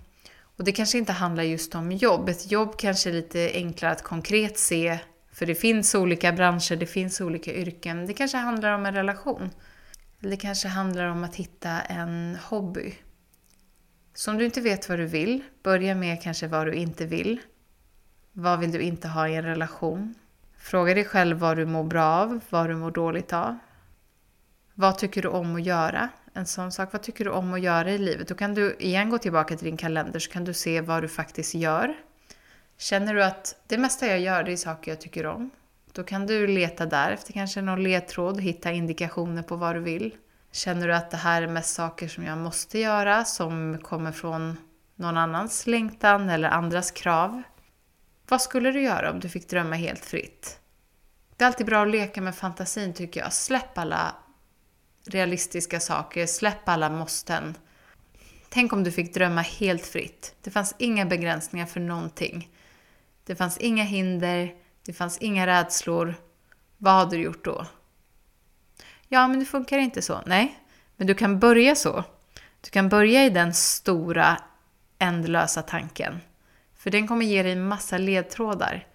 Och 0.56 0.64
det 0.64 0.72
kanske 0.72 0.98
inte 0.98 1.12
handlar 1.12 1.42
just 1.42 1.74
om 1.74 1.92
jobb. 1.92 2.28
Ett 2.28 2.50
jobb 2.50 2.78
kanske 2.78 3.10
är 3.10 3.12
lite 3.12 3.50
enklare 3.54 3.92
att 3.92 4.02
konkret 4.02 4.58
se, 4.58 4.98
för 5.32 5.46
det 5.46 5.54
finns 5.54 5.94
olika 5.94 6.32
branscher, 6.32 6.76
det 6.76 6.86
finns 6.86 7.20
olika 7.20 7.54
yrken. 7.54 8.06
Det 8.06 8.14
kanske 8.14 8.38
handlar 8.38 8.72
om 8.72 8.86
en 8.86 8.94
relation. 8.94 9.50
Eller 10.20 10.30
det 10.30 10.36
kanske 10.36 10.68
handlar 10.68 11.04
om 11.04 11.24
att 11.24 11.36
hitta 11.36 11.80
en 11.80 12.38
hobby. 12.48 12.94
Så 14.14 14.30
om 14.30 14.38
du 14.38 14.44
inte 14.44 14.60
vet 14.60 14.88
vad 14.88 14.98
du 14.98 15.06
vill, 15.06 15.42
börja 15.62 15.94
med 15.94 16.22
kanske 16.22 16.46
vad 16.46 16.66
du 16.66 16.74
inte 16.74 17.06
vill. 17.06 17.40
Vad 18.32 18.60
vill 18.60 18.72
du 18.72 18.80
inte 18.80 19.08
ha 19.08 19.28
i 19.28 19.34
en 19.34 19.44
relation? 19.44 20.14
Fråga 20.60 20.94
dig 20.94 21.04
själv 21.04 21.38
vad 21.38 21.56
du 21.56 21.66
mår 21.66 21.84
bra 21.84 22.04
av, 22.04 22.40
vad 22.50 22.68
du 22.68 22.76
mår 22.76 22.90
dåligt 22.90 23.32
av. 23.32 23.58
Vad 24.74 24.98
tycker 24.98 25.22
du 25.22 25.28
om 25.28 25.56
att 25.56 25.62
göra? 25.62 26.08
en 26.34 26.46
sån 26.46 26.72
sak. 26.72 26.92
Vad 26.92 27.02
tycker 27.02 27.24
du 27.24 27.30
om 27.30 27.54
att 27.54 27.60
göra 27.60 27.90
i 27.90 27.98
livet? 27.98 28.28
Då 28.28 28.34
kan 28.34 28.54
du 28.54 28.76
igen 28.78 29.10
gå 29.10 29.18
tillbaka 29.18 29.56
till 29.56 29.64
din 29.64 29.76
kalender 29.76 30.18
så 30.18 30.30
kan 30.30 30.44
du 30.44 30.54
se 30.54 30.80
vad 30.80 31.02
du 31.02 31.08
faktiskt 31.08 31.54
gör. 31.54 31.94
Känner 32.78 33.14
du 33.14 33.24
att 33.24 33.56
det 33.66 33.78
mesta 33.78 34.06
jag 34.06 34.20
gör 34.20 34.42
det 34.42 34.52
är 34.52 34.56
saker 34.56 34.90
jag 34.90 35.00
tycker 35.00 35.26
om? 35.26 35.50
Då 35.92 36.02
kan 36.02 36.26
du 36.26 36.46
leta 36.46 36.86
där 36.86 37.10
efter 37.10 37.32
kanske 37.32 37.62
någon 37.62 37.82
ledtråd 37.82 38.34
och 38.34 38.42
hitta 38.42 38.72
indikationer 38.72 39.42
på 39.42 39.56
vad 39.56 39.76
du 39.76 39.80
vill. 39.80 40.14
Känner 40.52 40.88
du 40.88 40.94
att 40.94 41.10
det 41.10 41.16
här 41.16 41.42
är 41.42 41.46
mest 41.46 41.74
saker 41.74 42.08
som 42.08 42.24
jag 42.24 42.38
måste 42.38 42.78
göra, 42.78 43.24
som 43.24 43.78
kommer 43.82 44.12
från 44.12 44.56
någon 44.94 45.16
annans 45.16 45.66
längtan 45.66 46.30
eller 46.30 46.48
andras 46.48 46.90
krav? 46.90 47.42
Vad 48.30 48.42
skulle 48.42 48.70
du 48.70 48.82
göra 48.82 49.10
om 49.10 49.20
du 49.20 49.28
fick 49.28 49.48
drömma 49.48 49.76
helt 49.76 50.04
fritt? 50.04 50.60
Det 51.36 51.44
är 51.44 51.46
alltid 51.46 51.66
bra 51.66 51.82
att 51.82 51.90
leka 51.90 52.20
med 52.20 52.34
fantasin 52.34 52.94
tycker 52.94 53.20
jag. 53.20 53.32
Släpp 53.32 53.78
alla 53.78 54.14
realistiska 55.06 55.80
saker, 55.80 56.26
släpp 56.26 56.68
alla 56.68 56.90
måsten. 56.90 57.54
Tänk 58.48 58.72
om 58.72 58.84
du 58.84 58.92
fick 58.92 59.14
drömma 59.14 59.40
helt 59.40 59.86
fritt. 59.86 60.34
Det 60.42 60.50
fanns 60.50 60.74
inga 60.78 61.06
begränsningar 61.06 61.66
för 61.66 61.80
någonting. 61.80 62.48
Det 63.24 63.36
fanns 63.36 63.58
inga 63.58 63.84
hinder, 63.84 64.54
det 64.86 64.92
fanns 64.92 65.18
inga 65.18 65.46
rädslor. 65.46 66.14
Vad 66.78 66.92
hade 66.92 67.16
du 67.16 67.22
gjort 67.22 67.44
då? 67.44 67.66
Ja, 69.08 69.28
men 69.28 69.38
det 69.38 69.46
funkar 69.46 69.78
inte 69.78 70.02
så. 70.02 70.20
Nej, 70.26 70.58
men 70.96 71.06
du 71.06 71.14
kan 71.14 71.38
börja 71.38 71.74
så. 71.74 72.04
Du 72.60 72.70
kan 72.70 72.88
börja 72.88 73.24
i 73.24 73.30
den 73.30 73.54
stora, 73.54 74.42
ändlösa 74.98 75.62
tanken. 75.62 76.20
För 76.80 76.90
den 76.90 77.06
kommer 77.06 77.26
ge 77.26 77.42
dig 77.42 77.56
massa 77.56 77.98
ledtrådar 77.98 78.86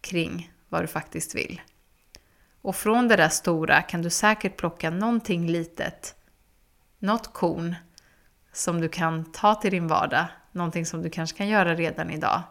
kring 0.00 0.52
vad 0.68 0.82
du 0.82 0.86
faktiskt 0.86 1.34
vill. 1.34 1.60
Och 2.62 2.76
från 2.76 3.08
det 3.08 3.16
där 3.16 3.28
stora 3.28 3.82
kan 3.82 4.02
du 4.02 4.10
säkert 4.10 4.56
plocka 4.56 4.90
någonting 4.90 5.46
litet, 5.46 6.14
något 6.98 7.32
korn 7.32 7.74
som 8.52 8.80
du 8.80 8.88
kan 8.88 9.32
ta 9.32 9.54
till 9.54 9.70
din 9.70 9.88
vardag, 9.88 10.26
någonting 10.52 10.86
som 10.86 11.02
du 11.02 11.10
kanske 11.10 11.38
kan 11.38 11.48
göra 11.48 11.74
redan 11.74 12.10
idag. 12.10 12.42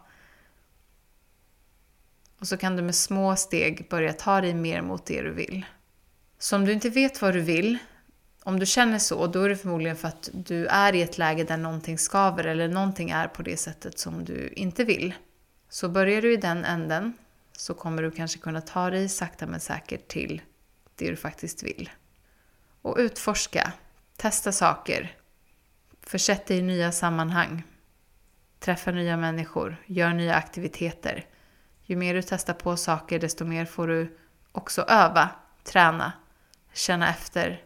Och 2.39 2.47
så 2.47 2.57
kan 2.57 2.75
du 2.75 2.81
med 2.81 2.95
små 2.95 3.35
steg 3.35 3.87
börja 3.89 4.13
ta 4.13 4.41
dig 4.41 4.53
mer 4.53 4.81
mot 4.81 5.05
det 5.05 5.21
du 5.21 5.33
vill. 5.33 5.65
Så 6.37 6.55
om 6.55 6.65
du 6.65 6.73
inte 6.73 6.89
vet 6.89 7.21
vad 7.21 7.33
du 7.33 7.41
vill, 7.41 7.77
om 8.47 8.59
du 8.59 8.65
känner 8.65 8.99
så, 8.99 9.27
då 9.27 9.41
är 9.41 9.49
det 9.49 9.55
förmodligen 9.55 9.95
för 9.95 10.07
att 10.07 10.29
du 10.33 10.65
är 10.65 10.95
i 10.95 11.01
ett 11.01 11.17
läge 11.17 11.43
där 11.43 11.57
någonting 11.57 11.97
skaver 11.97 12.43
eller 12.43 12.67
någonting 12.67 13.09
är 13.09 13.27
på 13.27 13.41
det 13.41 13.57
sättet 13.57 13.99
som 13.99 14.25
du 14.25 14.49
inte 14.55 14.83
vill. 14.83 15.13
Så 15.69 15.89
börjar 15.89 16.21
du 16.21 16.33
i 16.33 16.37
den 16.37 16.65
änden 16.65 17.13
så 17.51 17.73
kommer 17.73 18.03
du 18.03 18.11
kanske 18.11 18.39
kunna 18.39 18.61
ta 18.61 18.89
dig 18.89 19.09
sakta 19.09 19.47
men 19.47 19.59
säkert 19.59 20.07
till 20.07 20.41
det 20.95 21.09
du 21.09 21.15
faktiskt 21.15 21.63
vill. 21.63 21.89
Och 22.81 22.95
utforska, 22.97 23.71
testa 24.17 24.51
saker, 24.51 25.15
försätt 26.01 26.45
dig 26.45 26.57
i 26.57 26.61
nya 26.61 26.91
sammanhang, 26.91 27.63
träffa 28.59 28.91
nya 28.91 29.17
människor, 29.17 29.77
gör 29.85 30.13
nya 30.13 30.35
aktiviteter. 30.35 31.25
Ju 31.83 31.95
mer 31.95 32.13
du 32.13 32.21
testar 32.21 32.53
på 32.53 32.77
saker 32.77 33.19
desto 33.19 33.45
mer 33.45 33.65
får 33.65 33.87
du 33.87 34.17
också 34.51 34.81
öva, 34.81 35.29
träna, 35.63 36.13
känna 36.73 37.09
efter. 37.09 37.64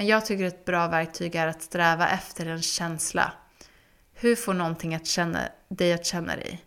Men 0.00 0.06
jag 0.06 0.26
tycker 0.26 0.44
ett 0.44 0.64
bra 0.64 0.88
verktyg 0.88 1.34
är 1.34 1.46
att 1.46 1.62
sträva 1.62 2.08
efter 2.08 2.46
en 2.46 2.62
känsla. 2.62 3.32
Hur 4.12 4.36
får 4.36 4.54
någonting 4.54 4.94
att 4.94 5.06
känna, 5.06 5.48
dig 5.68 5.92
att 5.92 6.06
känna 6.06 6.36
dig? 6.36 6.64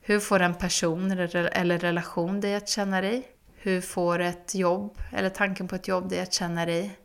Hur 0.00 0.20
får 0.20 0.40
en 0.40 0.54
person 0.54 1.10
eller 1.10 1.78
relation 1.78 2.40
dig 2.40 2.54
att 2.54 2.68
känna 2.68 3.00
dig? 3.00 3.28
Hur 3.56 3.80
får 3.80 4.18
ett 4.18 4.54
jobb 4.54 4.98
eller 5.12 5.30
tanken 5.30 5.68
på 5.68 5.74
ett 5.74 5.88
jobb 5.88 6.08
dig 6.08 6.20
att 6.20 6.32
känna 6.32 6.66
dig? 6.66 6.98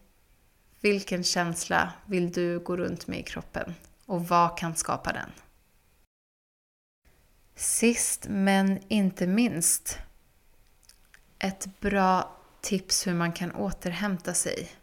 Vilken 0.81 1.23
känsla 1.23 1.93
vill 2.05 2.31
du 2.31 2.59
gå 2.59 2.77
runt 2.77 3.07
med 3.07 3.19
i 3.19 3.23
kroppen? 3.23 3.75
Och 4.05 4.27
vad 4.27 4.57
kan 4.57 4.75
skapa 4.75 5.13
den? 5.13 5.29
Sist 7.55 8.25
men 8.29 8.79
inte 8.87 9.27
minst. 9.27 9.99
Ett 11.39 11.79
bra 11.79 12.37
tips 12.61 13.07
hur 13.07 13.13
man 13.13 13.31
kan 13.31 13.51
återhämta 13.51 14.33
sig. 14.33 14.80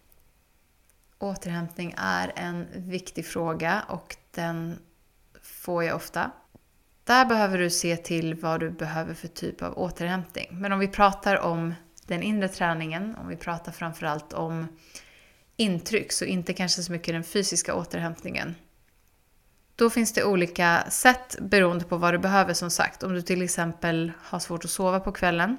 Återhämtning 1.18 1.94
är 1.96 2.32
en 2.36 2.66
viktig 2.74 3.26
fråga 3.26 3.84
och 3.88 4.16
den 4.30 4.78
får 5.42 5.84
jag 5.84 5.96
ofta. 5.96 6.30
Där 7.04 7.24
behöver 7.24 7.58
du 7.58 7.70
se 7.70 7.96
till 7.96 8.34
vad 8.34 8.60
du 8.60 8.70
behöver 8.70 9.14
för 9.14 9.28
typ 9.28 9.62
av 9.62 9.78
återhämtning. 9.78 10.48
Men 10.50 10.72
om 10.72 10.78
vi 10.78 10.88
pratar 10.88 11.36
om 11.36 11.74
den 12.06 12.22
inre 12.22 12.48
träningen, 12.48 13.16
om 13.16 13.28
vi 13.28 13.36
pratar 13.36 13.72
framförallt 13.72 14.32
om 14.32 14.68
intryck, 15.56 16.12
så 16.12 16.24
inte 16.24 16.52
kanske 16.52 16.82
så 16.82 16.92
mycket 16.92 17.14
den 17.14 17.24
fysiska 17.24 17.74
återhämtningen. 17.74 18.54
Då 19.76 19.90
finns 19.90 20.12
det 20.12 20.24
olika 20.24 20.84
sätt 20.88 21.36
beroende 21.40 21.84
på 21.84 21.96
vad 21.96 22.14
du 22.14 22.18
behöver 22.18 22.54
som 22.54 22.70
sagt. 22.70 23.02
Om 23.02 23.14
du 23.14 23.22
till 23.22 23.42
exempel 23.42 24.12
har 24.20 24.38
svårt 24.38 24.64
att 24.64 24.70
sova 24.70 25.00
på 25.00 25.12
kvällen 25.12 25.56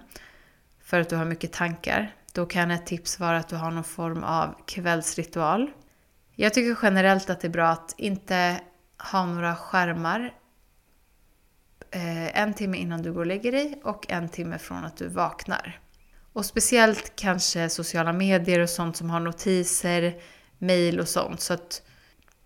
för 0.84 1.00
att 1.00 1.10
du 1.10 1.16
har 1.16 1.26
mycket 1.26 1.54
tankar, 1.54 2.16
då 2.40 2.46
kan 2.46 2.72
ett 2.72 2.86
tips 2.86 3.20
vara 3.20 3.38
att 3.38 3.48
du 3.48 3.56
har 3.56 3.72
någon 3.72 3.84
form 3.84 4.24
av 4.24 4.56
kvällsritual. 4.66 5.72
Jag 6.36 6.54
tycker 6.54 6.78
generellt 6.82 7.30
att 7.30 7.42
det 7.42 7.48
är 7.48 7.52
bra 7.52 7.68
att 7.68 7.96
inte 7.98 8.62
ha 9.12 9.26
några 9.26 9.56
skärmar 9.56 10.34
eh, 11.92 12.42
en 12.42 12.54
timme 12.54 12.78
innan 12.78 13.02
du 13.02 13.14
går 13.14 13.20
och 13.20 13.26
lägger 13.26 13.52
dig 13.52 13.82
och 13.84 14.12
en 14.12 14.30
timme 14.30 14.58
från 14.58 14.86
att 14.86 14.98
du 14.98 15.08
vaknar. 15.08 15.80
Och 16.34 16.46
speciellt 16.46 17.14
kanske 17.16 17.70
sociala 17.70 18.14
medier 18.14 18.60
och 18.60 18.70
sånt 18.70 18.98
som 18.98 19.10
har 19.10 19.20
notiser, 19.20 20.22
mail 20.58 21.00
och 21.00 21.08
sånt. 21.08 21.42
Så 21.42 21.54
att 21.54 21.82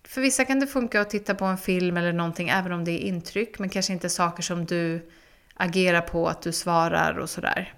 för 0.04 0.20
vissa 0.20 0.44
kan 0.44 0.60
det 0.60 0.66
funka 0.66 1.00
att 1.00 1.10
titta 1.10 1.34
på 1.34 1.44
en 1.44 1.58
film 1.58 1.96
eller 1.96 2.12
någonting 2.12 2.48
även 2.48 2.72
om 2.72 2.84
det 2.84 2.92
är 2.92 3.08
intryck, 3.08 3.58
men 3.58 3.68
kanske 3.68 3.92
inte 3.92 4.08
saker 4.08 4.42
som 4.42 4.64
du 4.64 5.10
agerar 5.54 6.00
på, 6.00 6.28
att 6.28 6.42
du 6.42 6.52
svarar 6.52 7.18
och 7.18 7.30
sådär. 7.30 7.74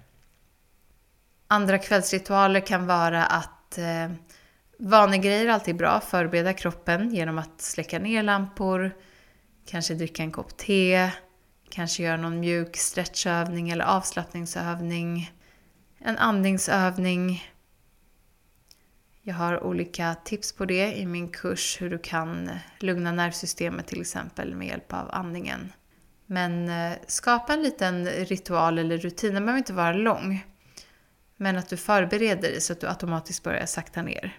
Andra 1.47 1.77
kvällsritualer 1.77 2.59
kan 2.59 2.87
vara 2.87 3.25
att 3.25 3.77
eh, 3.77 4.11
vanegrejer 4.79 5.45
är 5.45 5.49
alltid 5.49 5.75
bra. 5.75 5.99
Förbereda 5.99 6.53
kroppen 6.53 7.13
genom 7.13 7.37
att 7.37 7.61
släcka 7.61 7.99
ner 7.99 8.23
lampor, 8.23 8.95
kanske 9.65 9.93
dricka 9.93 10.23
en 10.23 10.31
kopp 10.31 10.57
te, 10.57 11.11
kanske 11.69 12.03
göra 12.03 12.17
någon 12.17 12.39
mjuk 12.39 12.77
stretchövning 12.77 13.69
eller 13.69 13.85
avslappningsövning, 13.85 15.31
en 15.99 16.17
andningsövning. 16.17 17.43
Jag 19.21 19.35
har 19.35 19.63
olika 19.63 20.15
tips 20.23 20.53
på 20.53 20.65
det 20.65 20.97
i 20.97 21.05
min 21.05 21.29
kurs 21.29 21.81
hur 21.81 21.89
du 21.89 21.97
kan 21.97 22.49
lugna 22.79 23.11
nervsystemet 23.11 23.87
till 23.87 24.01
exempel 24.01 24.55
med 24.55 24.67
hjälp 24.67 24.93
av 24.93 25.09
andningen. 25.11 25.73
Men 26.25 26.69
eh, 26.69 26.97
skapa 27.07 27.53
en 27.53 27.63
liten 27.63 28.05
ritual 28.05 28.79
eller 28.79 28.97
rutin, 28.97 29.33
den 29.33 29.45
behöver 29.45 29.57
inte 29.57 29.73
vara 29.73 29.93
lång. 29.93 30.43
Men 31.37 31.57
att 31.57 31.69
du 31.69 31.77
förbereder 31.77 32.41
dig 32.41 32.61
så 32.61 32.73
att 32.73 32.81
du 32.81 32.87
automatiskt 32.87 33.43
börjar 33.43 33.65
sakta 33.65 34.01
ner. 34.01 34.37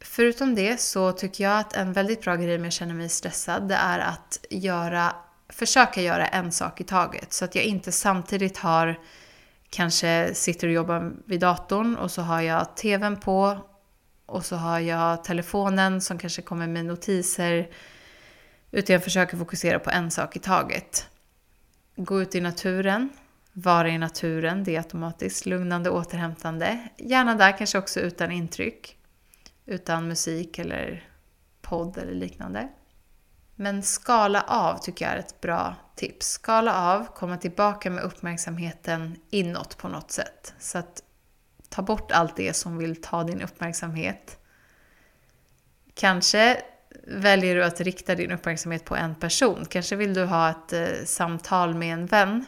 Förutom 0.00 0.54
det 0.54 0.80
så 0.80 1.12
tycker 1.12 1.44
jag 1.44 1.58
att 1.58 1.76
en 1.76 1.92
väldigt 1.92 2.22
bra 2.22 2.36
grej 2.36 2.56
om 2.56 2.64
jag 2.64 2.72
känner 2.72 2.94
mig 2.94 3.08
stressad, 3.08 3.68
det 3.68 3.74
är 3.74 3.98
att 3.98 4.38
göra, 4.50 5.16
försöka 5.48 6.02
göra 6.02 6.26
en 6.26 6.52
sak 6.52 6.80
i 6.80 6.84
taget. 6.84 7.32
Så 7.32 7.44
att 7.44 7.54
jag 7.54 7.64
inte 7.64 7.92
samtidigt 7.92 8.58
har, 8.58 9.00
kanske 9.70 10.34
sitter 10.34 10.66
och 10.66 10.72
jobbar 10.72 11.12
vid 11.26 11.40
datorn 11.40 11.96
och 11.96 12.10
så 12.10 12.22
har 12.22 12.40
jag 12.40 12.76
TVn 12.76 13.20
på 13.20 13.58
och 14.26 14.44
så 14.44 14.56
har 14.56 14.80
jag 14.80 15.24
telefonen 15.24 16.00
som 16.00 16.18
kanske 16.18 16.42
kommer 16.42 16.66
med 16.66 16.84
notiser. 16.84 17.68
Utan 18.70 18.94
jag 18.94 19.04
försöker 19.04 19.36
fokusera 19.36 19.78
på 19.78 19.90
en 19.90 20.10
sak 20.10 20.36
i 20.36 20.38
taget. 20.38 21.08
Gå 21.96 22.22
ut 22.22 22.34
i 22.34 22.40
naturen, 22.40 23.08
vara 23.54 23.88
i 23.88 23.98
naturen, 23.98 24.64
det 24.64 24.74
är 24.74 24.78
automatiskt 24.78 25.46
lugnande, 25.46 25.90
återhämtande. 25.90 26.88
Gärna 26.96 27.34
där 27.34 27.58
kanske 27.58 27.78
också 27.78 28.00
utan 28.00 28.32
intryck. 28.32 28.98
Utan 29.66 30.08
musik 30.08 30.58
eller 30.58 31.08
podd 31.62 31.98
eller 31.98 32.14
liknande. 32.14 32.68
Men 33.54 33.82
skala 33.82 34.42
av 34.42 34.78
tycker 34.78 35.04
jag 35.04 35.14
är 35.14 35.18
ett 35.18 35.40
bra 35.40 35.74
tips. 35.96 36.26
Skala 36.26 36.94
av, 36.94 37.06
komma 37.14 37.36
tillbaka 37.36 37.90
med 37.90 38.04
uppmärksamheten 38.04 39.16
inåt 39.30 39.78
på 39.78 39.88
något 39.88 40.10
sätt. 40.10 40.54
Så 40.58 40.78
att 40.78 41.02
ta 41.68 41.82
bort 41.82 42.12
allt 42.12 42.36
det 42.36 42.52
som 42.52 42.78
vill 42.78 43.02
ta 43.02 43.24
din 43.24 43.42
uppmärksamhet. 43.42 44.38
Kanske 45.94 46.62
väljer 47.06 47.54
du 47.54 47.64
att 47.64 47.80
rikta 47.80 48.14
din 48.14 48.30
uppmärksamhet 48.30 48.84
på 48.84 48.96
en 48.96 49.14
person. 49.14 49.64
Kanske 49.68 49.96
vill 49.96 50.14
du 50.14 50.24
ha 50.24 50.50
ett 50.50 50.72
eh, 50.72 51.04
samtal 51.04 51.74
med 51.74 51.94
en 51.94 52.06
vän 52.06 52.46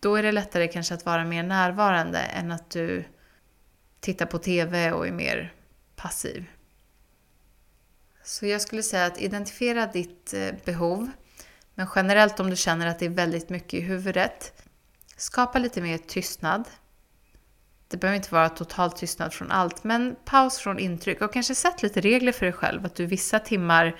då 0.00 0.16
är 0.16 0.22
det 0.22 0.32
lättare 0.32 0.68
kanske 0.68 0.94
att 0.94 1.06
vara 1.06 1.24
mer 1.24 1.42
närvarande 1.42 2.18
än 2.18 2.52
att 2.52 2.70
du 2.70 3.04
tittar 4.00 4.26
på 4.26 4.38
TV 4.38 4.92
och 4.92 5.06
är 5.06 5.12
mer 5.12 5.54
passiv. 5.96 6.46
Så 8.24 8.46
jag 8.46 8.60
skulle 8.60 8.82
säga 8.82 9.06
att 9.06 9.20
identifiera 9.20 9.86
ditt 9.86 10.34
eh, 10.34 10.54
behov. 10.64 11.10
Men 11.74 11.86
generellt 11.94 12.40
om 12.40 12.50
du 12.50 12.56
känner 12.56 12.86
att 12.86 12.98
det 12.98 13.06
är 13.06 13.10
väldigt 13.10 13.48
mycket 13.48 13.74
i 13.74 13.80
huvudet. 13.80 14.62
Skapa 15.16 15.58
lite 15.58 15.80
mer 15.80 15.98
tystnad. 15.98 16.64
Det 17.88 17.96
behöver 17.96 18.16
inte 18.16 18.34
vara 18.34 18.48
total 18.48 18.92
tystnad 18.92 19.34
från 19.34 19.50
allt, 19.50 19.84
men 19.84 20.16
paus 20.24 20.58
från 20.58 20.78
intryck 20.78 21.22
och 21.22 21.32
kanske 21.32 21.54
sätt 21.54 21.82
lite 21.82 22.00
regler 22.00 22.32
för 22.32 22.46
dig 22.46 22.52
själv. 22.52 22.86
Att 22.86 22.94
du 22.94 23.06
vissa 23.06 23.38
timmar 23.38 23.96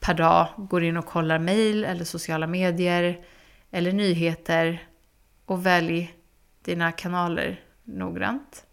per 0.00 0.14
dag 0.14 0.48
går 0.56 0.84
in 0.84 0.96
och 0.96 1.06
kollar 1.06 1.38
mail 1.38 1.84
eller 1.84 2.04
sociala 2.04 2.46
medier 2.46 3.24
eller 3.70 3.92
nyheter 3.92 4.89
och 5.50 5.66
välj 5.66 6.14
dina 6.64 6.92
kanaler 6.92 7.60
noggrant. 7.84 8.64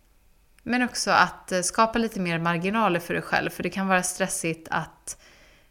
Men 0.63 0.83
också 0.83 1.11
att 1.11 1.51
eh, 1.51 1.61
skapa 1.61 1.99
lite 1.99 2.19
mer 2.19 2.39
marginaler 2.39 2.99
för 2.99 3.13
dig 3.13 3.23
själv, 3.23 3.49
för 3.49 3.63
det 3.63 3.69
kan 3.69 3.87
vara 3.87 4.03
stressigt 4.03 4.67
att 4.71 5.17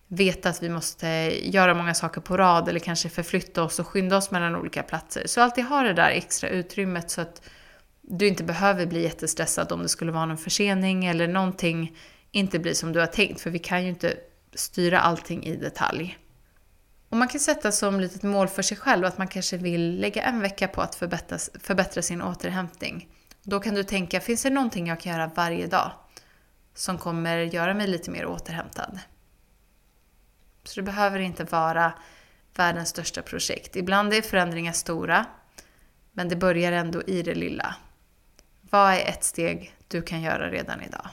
veta 0.09 0.49
att 0.49 0.63
vi 0.63 0.69
måste 0.69 1.07
göra 1.43 1.75
många 1.75 1.95
saker 1.95 2.21
på 2.21 2.37
rad 2.37 2.69
eller 2.69 2.81
kanske 2.81 3.09
förflytta 3.09 3.63
oss 3.63 3.79
och 3.79 3.87
skynda 3.87 4.17
oss 4.17 4.31
mellan 4.31 4.57
olika 4.57 4.83
platser. 4.83 5.23
Så 5.27 5.41
alltid 5.41 5.65
ha 5.65 5.83
det 5.83 5.93
där 5.93 6.11
extra 6.11 6.49
utrymmet 6.49 7.11
så 7.11 7.21
att 7.21 7.43
du 8.01 8.29
inte 8.29 8.45
behöver 8.45 8.87
bli 8.87 9.03
jättestressad 9.03 9.73
om 9.73 9.83
det 9.83 9.89
skulle 9.89 10.13
vara 10.13 10.27
någon 10.27 10.39
försening 10.39 11.05
eller 11.05 11.29
någonting 11.29 11.97
inte 12.31 12.59
blir 12.59 12.75
som 12.75 12.93
du 12.93 13.01
har 13.01 13.07
tänkt, 13.07 13.41
för 13.41 13.51
vi 13.51 13.59
kan 13.59 13.83
ju 13.83 13.89
inte 13.89 14.15
styra 14.55 15.01
allting 15.01 15.45
i 15.45 15.57
detalj. 15.57 16.19
Och 17.17 17.19
man 17.19 17.29
kan 17.29 17.41
sätta 17.41 17.73
som 17.73 18.01
litet 18.01 18.23
mål 18.23 18.49
för 18.49 18.63
sig 18.63 18.77
själv 18.77 19.05
att 19.05 19.19
man 19.19 19.29
kanske 19.29 19.57
vill 19.57 20.01
lägga 20.01 20.23
en 20.23 20.41
vecka 20.41 20.69
på 20.69 20.83
att 20.83 20.95
förbättra, 20.95 21.39
förbättra 21.61 22.03
sin 22.03 22.23
återhämtning. 22.23 23.09
Då 23.43 23.61
kan 23.61 23.75
du 23.75 23.85
tänka, 23.85 24.21
finns 24.21 24.43
det 24.43 24.51
någonting 24.51 24.87
jag 24.87 25.01
kan 25.01 25.13
göra 25.13 25.31
varje 25.35 25.67
dag 25.67 25.93
som 26.75 26.99
kommer 26.99 27.37
göra 27.39 27.75
mig 27.75 27.87
lite 27.87 28.11
mer 28.11 28.27
återhämtad? 28.27 28.99
Så 30.65 30.81
det 30.81 30.85
behöver 30.85 31.19
inte 31.19 31.45
vara 31.45 31.93
världens 32.57 32.89
största 32.89 33.23
projekt. 33.23 33.77
Ibland 33.77 34.13
är 34.13 34.23
förändringar 34.23 34.73
stora, 34.73 35.27
men 36.13 36.29
det 36.29 36.37
börjar 36.37 36.73
ändå 36.73 37.03
i 37.03 37.23
det 37.23 37.35
lilla. 37.35 37.77
Vad 38.61 38.93
är 38.93 39.09
ett 39.09 39.25
steg 39.25 39.77
du 39.89 40.03
kan 40.03 40.23
göra 40.23 40.51
redan 40.51 40.83
idag? 40.83 41.09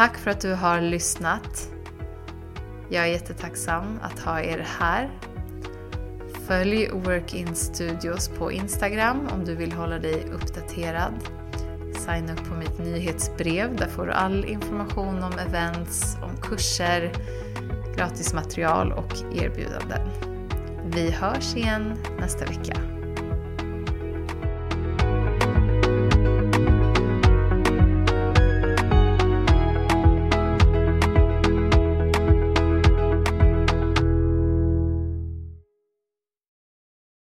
Tack 0.00 0.18
för 0.18 0.30
att 0.30 0.40
du 0.40 0.54
har 0.54 0.80
lyssnat. 0.80 1.68
Jag 2.88 3.04
är 3.04 3.08
jättetacksam 3.08 3.98
att 4.02 4.18
ha 4.18 4.40
er 4.40 4.66
här. 4.78 5.10
Följ 6.46 6.88
Workin 6.92 7.54
Studios 7.54 8.28
på 8.28 8.52
Instagram 8.52 9.28
om 9.32 9.44
du 9.44 9.54
vill 9.54 9.72
hålla 9.72 9.98
dig 9.98 10.24
uppdaterad. 10.32 11.14
Signa 11.94 12.32
upp 12.32 12.48
på 12.48 12.54
mitt 12.54 12.78
nyhetsbrev, 12.78 13.76
där 13.76 13.86
får 13.86 14.06
du 14.06 14.12
all 14.12 14.44
information 14.44 15.22
om 15.22 15.32
events, 15.32 16.16
om 16.22 16.36
kurser, 16.42 17.12
gratismaterial 17.96 18.92
och 18.92 19.12
erbjudanden. 19.34 20.08
Vi 20.84 21.10
hörs 21.10 21.56
igen 21.56 21.96
nästa 22.20 22.44
vecka. 22.44 22.89